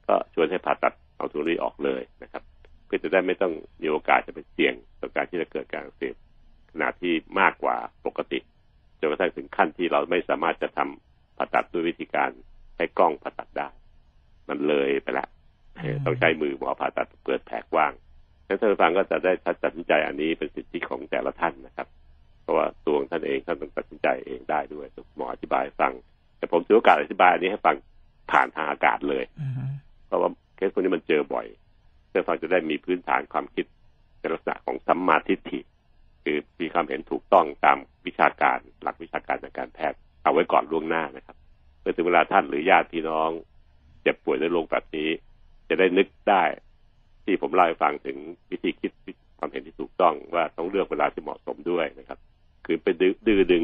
[0.08, 2.44] ก็ชวนให้ผ่าตัดเอาถุงนี้ออกเลยนะครับ
[2.86, 6.16] เพื่อจะได้ไม่ต้องมีโอกาสจะเป็นเสี่ยงต่อการที่จะเกิดการเสบ
[6.72, 8.40] ขนาดที่มากกว่าปกติ
[9.00, 12.30] จนกระทั่งถึงขั้นที่เราไม่สามารถจะทำผ่าตัดด้วยวิธีการ
[12.76, 13.68] ใช้กล้องผ่าตัดได้
[14.50, 15.28] มันเลยไปละ
[16.06, 17.94] ต้องใช้มือหมอผ่าตัดเปิดแผลกว้าง
[18.48, 19.32] ท่านผู้ฟังก็จะได้
[19.64, 21.88] ตัดสินใจอันนี้เป็นสิทธิของแต่ละท่านนะครับ
[22.42, 25.94] เพราะว่าตัวของท่านเองท่านต้องตัดสินใจเองได้ด้วยหมออธิบายให้ฟัง
[26.38, 27.76] แต่ผมถือโอกาสอธิบายอันนี้ให้ฟัง
[28.32, 29.54] ผ่านทางอากาศเลยอืม
[30.08, 31.48] เพราะว่าเคสพวกนี้มันเจอบ่อย
[32.10, 33.66] เพื่อฟังจะได้มีพื้นฐานความคิด
[34.20, 35.60] ในลักษณะของสัมมาทิฏฐิ
[36.24, 37.78] คือมีความเห็นถูกต้องตาม
[38.08, 41.38] วิชาการหลักวิชาการทางการแพทย์เอาไว้ก่อนล่วงหน้านะครับ
[41.82, 43.30] เมื่อถึงเวลาท่านหรือญาติพี่น้อง
[44.02, 45.10] เจ็บป่วยด้วยโรคแบบนี้
[45.70, 46.44] จะได้นึกได้
[47.28, 48.18] ที่ผมเล่าให้ฟังถึง
[48.52, 48.92] วิธีคิด
[49.40, 52.20] ความเห็นที่ถูกต้องว่าต้องเลือกเวลาที่เหมาะสมด้วยนะครับ
[52.66, 53.64] คือไปดื้อดื้อดึง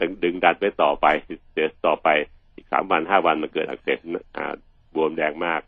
[0.00, 1.06] ดึงดึงดันไปต่อไป
[1.54, 2.08] เดี๋ยวต่อไป
[2.54, 3.98] อีกสามวันห้าวันมันเกิดอักเสบ
[4.36, 4.54] อ่า
[4.94, 5.60] บวมแดงมาก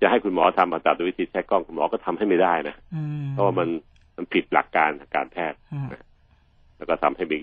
[0.00, 3.68] จะให้คุณหมอทำผ่าตัดด้วยวิธีใช้กล้องคุณหมอก็ทำให้ไม่ได้นะอืมเพราะว่ามัน
[4.16, 5.88] มันผิดหลักการทางการแพทย์อืม
[6.76, 7.38] แล้วก็ทำให้มี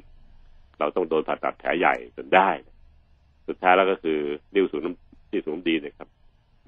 [0.79, 2.49] เราต้องโดนผ่าตัดแผลใหญ่จนได้
[3.47, 4.19] สุดท้ายแล้วก็คือ
[4.55, 6.09] นิ้วสูงน้ำที่สูงน้ำดีเนี่ยครับ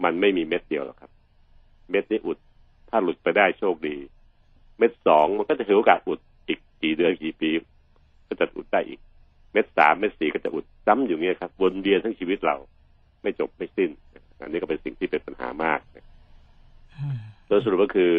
[0.03, 1.11] มันไม่มีเม็ดเดียวหรอกครับ
[1.93, 2.37] เม็ดนี้อุด
[2.89, 3.95] ถ้าหลุดไปได้โชคดี
[4.77, 7.49] เม็ดสองมันก็จะถือโอกาสอุดอีกกี่เดือนกี่ปี
[8.27, 8.99] ก็จะอุดได้อีก
[9.51, 12.55] เม็ดสามเม็ดสี่ก็จะอุดซ้ำอยู่เนี้ยครับวนเวียนทั้งชีวิตเรา
[13.21, 13.89] ไม่จบไม่สิ้น
[14.39, 15.79] อันนี้ก็เป็นสิ่งที่เป็นปัญหามาก
[16.93, 17.17] อืม
[17.47, 18.13] โดยสรุปก็คือ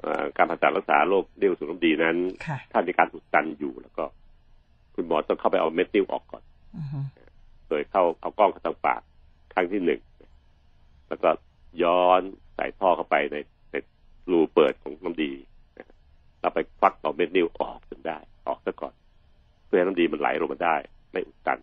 [0.00, 2.16] เอ่อการผ่าตัดรักษาโรคนิ้วสูงน้ำดีนั้น
[2.46, 4.04] ค่ะถ้ามีการอุดตันอยู่แล้วก็
[4.94, 6.42] คุณหมอต้องเข้าไปเอาเม็ดนิ้วออกก่อน
[6.76, 7.04] อืม
[7.68, 9.00] โดยเข้าเอากล้องเข้าทางปาก
[9.54, 10.00] ครั้งที่หนึ่ง
[11.08, 11.28] แล้วก็
[11.82, 12.20] ย้อน
[12.54, 13.36] ใส่ท่อเข้าไปใน
[13.70, 13.74] ใน
[14.30, 15.32] รูเปิดของน้ำดี
[15.76, 15.86] นะ
[16.40, 18.94] เราไปควักเอาเม็ดนิ้วออกจนได้ ออกซะก่อน
[19.66, 20.76] เพื่อให้น้ำดีมันไหลลงมาได้
[21.12, 21.58] ไม่อุดตัน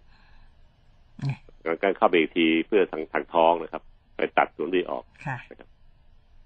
[1.63, 3.83] แล้วก็เข้าไปอีกทีเพื่อทางทางท้องนะครับ
[4.15, 5.37] ไปตัดส่วนดีออกค่ะ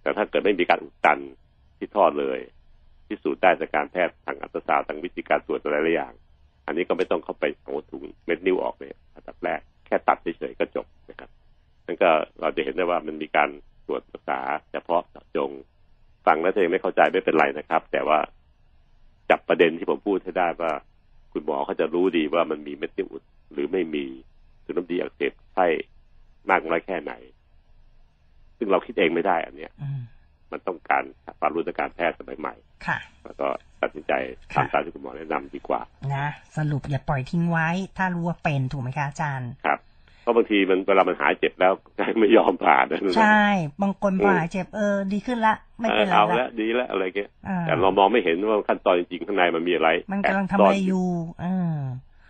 [0.01, 1.20] แต่ถ้าเกิดไม่มีการอุดตัน
[1.78, 2.39] ที่ท่อเลย
[3.07, 6.13] พิสูจน์ได้จากการแพทย์ทางอัลตราซาวด์ทางวิธีการตรวจอะไรหลายอย่าง
[6.65, 11.30] อันนี้ก็ไม่ต้องเข้าไปเอาถุงเม็ดนิ้วออกเลยอันดับแรกแค่ตัดเฉยๆก็จบนะครับ
[11.88, 12.11] นั่นก็
[12.41, 13.49] เราจะเห็นได้ว่ามันมีการ
[13.88, 14.39] ตรวจรักษา
[14.71, 15.51] เฉพาะเจาะจง
[16.25, 18.19] ฟังแล้วถ้ายังไม่เข้าใจไม่เป็นไรนะครับ แต่ว่า
[19.29, 20.71] จับประเด็นที่ผมพูดให้ได้ว่า
[21.33, 23.23] คุณหมอเขาจะรู้ดีว่ามันมีเม็ดนิ้วอุด
[23.53, 24.05] หรือไม่มี
[24.65, 25.67] ถุงน้ำดีอักเสบใช่
[26.49, 27.13] มากน้อยแค่ไหน
[28.57, 30.01] ซึ่งเราคิดเองไม่ได้อันเนี้ยอืม
[30.51, 31.03] มันต้องการ
[31.39, 32.53] ความรู้ทางการแพทย์สมัยใหม่
[32.85, 33.47] ค่ะ แล้วก็
[33.81, 34.13] ตัดสินใจ
[34.53, 35.81] ค่ะทำตามที่คุณหมอแนะนำดีกว่า
[36.13, 36.27] นะ
[36.57, 37.67] สรุปอย่าปล่อยทิ้งไว้
[37.97, 39.86] ถ้ารู้ว่าเป็นถูกไหมคะอาจารย์ ครับเพราะ
[40.38, 41.73] บางทีมันเวลามันหายเจ็บแล้ว
[42.19, 43.43] ไม่ยอมผ่านนะใช่
[43.81, 51.09] บางคนพอหายเจ็บเออดีขึ้นละ ไม่เป็นไรเอาละละดีแล้วอะไรเงี้ยอ่าแต่เรามองไม่เห็นว่าขั้นตอนจริงๆข้างในมันมีอะไร มันกำลังแบทำซ่อะนไรอยู่
[51.41, 51.75] เออ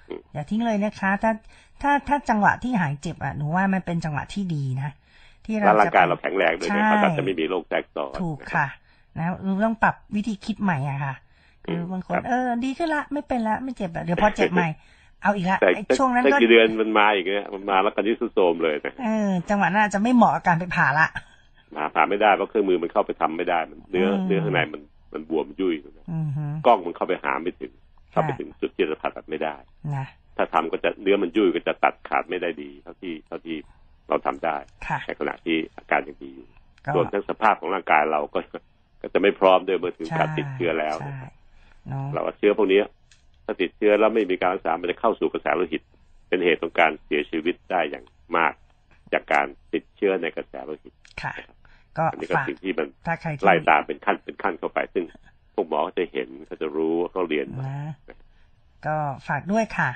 [0.09, 1.31] อมอย่าทิ้งเลยนะคะ ถ้า
[1.81, 4.89] ถ้าถ้าจังหวะที่หายเจ็บอะหนูว่ามันเป็นจังหวะที่ดีนะ
[5.45, 8.67] ที่เราแล้วร่างจะกายเราแข็งแรงด้วยเนี่ยใช่ผ่าตัดจะไม่มีโรคแทรกซ้อนถูกนรับค่ะ
[9.17, 11.15] นะเราต้องปรับวิธีคิดใหม่อะค่ะ
[11.65, 14.69] คือมบางคคนรับเออ ดีขึ้นละไม่เป็นละไม่เจ็บละเดี๋ยวพอเจ็บใหม่
[15.23, 21.07] เอาอีกละแต่ไอ้ช่วงนั้นแต่ก็กี่เดือนมันมาอีกเนี่ยมันมาแล้วกันที่สุดโทรมเลยนะเออจังหวะนั้นอาจจะไม่เหมาะกับการไปผ่าละ
[21.75, 24.81] ผ่าผ่าไม่ได้เพราะเครื่องมือมันเข้าไปทำไม่ได้มันเนื้ออืมเนื้อข้างในมัน
[25.13, 27.71] มันบวมยุ่ยนะอือฮึกล้องมันเข้าไปหาไม่ถึง
[28.11, 29.55] เข้าไปค่ะถึงจุดที่จะผ่าตัดไม่ได้
[29.95, 30.05] นะ
[30.37, 33.55] ถ้าทำก็จะเนื้อมันยุ่ยก็จะตัดขาดไม่ได้ดีเท่าที่เท่าที่
[34.09, 34.57] เราทำได้
[34.87, 36.47] ค่ะในขณะที่อาการยังดีอยู่
[36.85, 38.39] ก็รวมทั้งสภาพของร่างกายเราก็
[39.01, 41.31] ก็จะไม่พร้อมด้วยเมื่อถึงการติดเชื้อแล้วใช่นะครับ
[41.87, 42.79] เนาะเราว่าเชื้อพวกนี้
[43.49, 45.81] ถ้าติดเชื้อแล้วไม่มีการรักษา มันจะเข้าสู่กระแสโลหิต
[46.27, 48.05] เป็นเหตุของการเสียชีวิตได้อย่าง
[48.37, 48.53] มาก
[49.13, 51.33] จากการติดเชื้อในกระแสโลหิต ค่ะ
[51.97, 55.03] ก็อันนี้ก็ฝากสิ่งที่มันถ้าใครที่ไล่ตามเป็นขั้นเป็นขั้นเข้าไป ซึ่ง
[55.53, 57.95] พวกหมอเขาจะเห็นเขาจะรู้เขาเรียนมานะ
[58.85, 58.95] ก็
[59.27, 59.89] ฝากด้วยค่ะ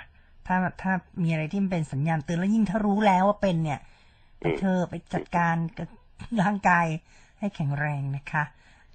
[0.47, 0.93] ถ้าถ้า
[1.23, 3.79] มีอะไรที่มันเป็นสัญญาณเตือนแล้วยิ่งถ้ารู้แล้วว่าเป็นเนี่ย
[4.39, 5.87] แต่เธอไปจัดการกับ
[6.41, 6.85] ร่างกาย
[7.39, 8.43] ให้แข็งแรงนะคะ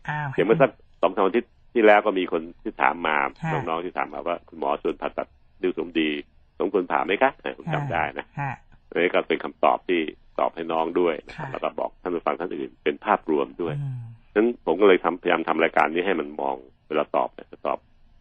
[0.08, 5.28] อ้าวอย่างเมื่อสักสองสามอาทิตย์ ที่แล้วก็มีคนที่ถามมาค่ะน้องๆที่ถามมาว่าคุณหมอส่วนผ่าตัด
[5.62, 6.10] ดิวสมดี
[6.58, 8.52] สมควรผ่าไหมคะเออผมจำได้นะฮะ
[8.90, 10.00] อันนี้ก็เป็นคำตอบที่
[10.40, 13.98] ตอบให้น้องด้วยนะครับค่ะแล้วก็บอกท่านผู้ฟังท่านอื่นเป็นภาพรวมด้วยอืม
[14.34, 16.56] นั้นผมก็เลยทำพยายามทำรายการนี้ให้มันมอง
[16.88, 17.78] เวลาตอบเนี่ยจะตอบ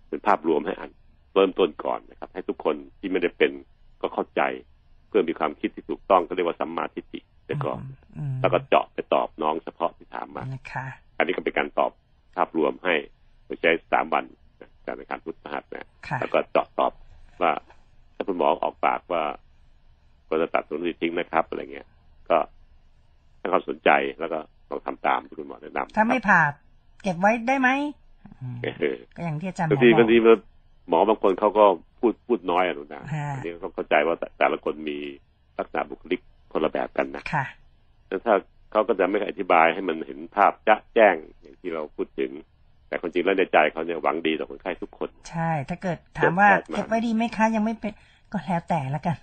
[0.10, 0.89] เป็นภาพรวมให้อัน
[1.34, 3.51] เริ่มต้นก่อนนะครับ ให้ทุกคนที่ไม่ได้เป็น
[4.01, 4.41] ก็เข้าใจ
[5.08, 7.82] เพื่อมีความคิดที่ถูกต้องก็เรียกว่าสัมมาทิฏฐิไปก่อน
[8.18, 10.86] อืมแล้วก็เจาะไปตอบน้องเฉพาะที่ถามมานะคะ
[11.18, 11.91] อันนี้ก็เป็นการตอบ
[12.36, 12.95] ภาพรวมให้
[13.45, 14.23] โดยใช้สามวัน
[14.61, 16.93] นะการในการพุทธหัสนะค่ะแล้วก็เจาะตอบ
[17.41, 17.51] ว่า
[18.15, 19.23] ถ้าคุณหมอออกปากว่า
[20.27, 21.87] ควรจะตัดส่วนนี้ทิ้งนะครับอะไรเงี้ย
[22.29, 22.37] ก็
[23.39, 23.89] ให้ความสนใจ
[24.19, 24.39] แล้วก็
[24.69, 26.41] ลองทำตามที่คุณหมอแนะนำถ้าไม่ผ่า
[27.03, 27.69] เก็บไว้ได้ไหม
[28.41, 30.17] อืมเออก็อย่างที่อาจารย์หมบางอทีบอกางที
[30.89, 31.65] หมอบางคนเขาก็
[31.99, 34.97] พูดพูดน้อยอะหนูนะฮะอันนี้ต้องเข้าใจว่าแต่แต่ละคนมี
[35.57, 36.21] ลักษณะบุคลิก
[36.51, 37.45] คนละแบบกันนะค่ะ
[38.07, 38.33] แล้วถ้า
[38.71, 42.31] เขาก็จะไม่อธิบายให้มันเห็นภาพจะแจ้งอย่างที่เราพูดถึง
[42.88, 47.93] แต่ความจริงแล้วในใจเขาเนี่ยหวังดีต่อคนไข้ทุกคน ใช่ ถ้าเกิดถามว่าเก็บไว้เก็บไว้ดีไหมคะยังไม่เป็น
[48.33, 49.17] ก็แล้วแต่ละกัน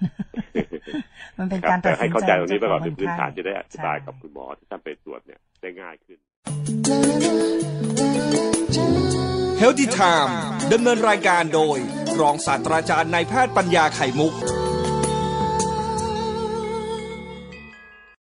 [1.39, 6.19] มันเป็นคการัรบตัแต่ดสิให้นเข้าใจใจตรงนี้ไปก่อนขเป็นพื้นฐานจะได้อธิบายใช่กับคุณหมอที่ท่านไปตรวจเนี่ยได้ง่ายขึ้น
[9.61, 10.33] Healthy Time
[10.73, 11.79] ดำเนินรายการโดย
[12.21, 14.33] รองศาสตราจารย์นายแพทย์ปัญญาไข่มุก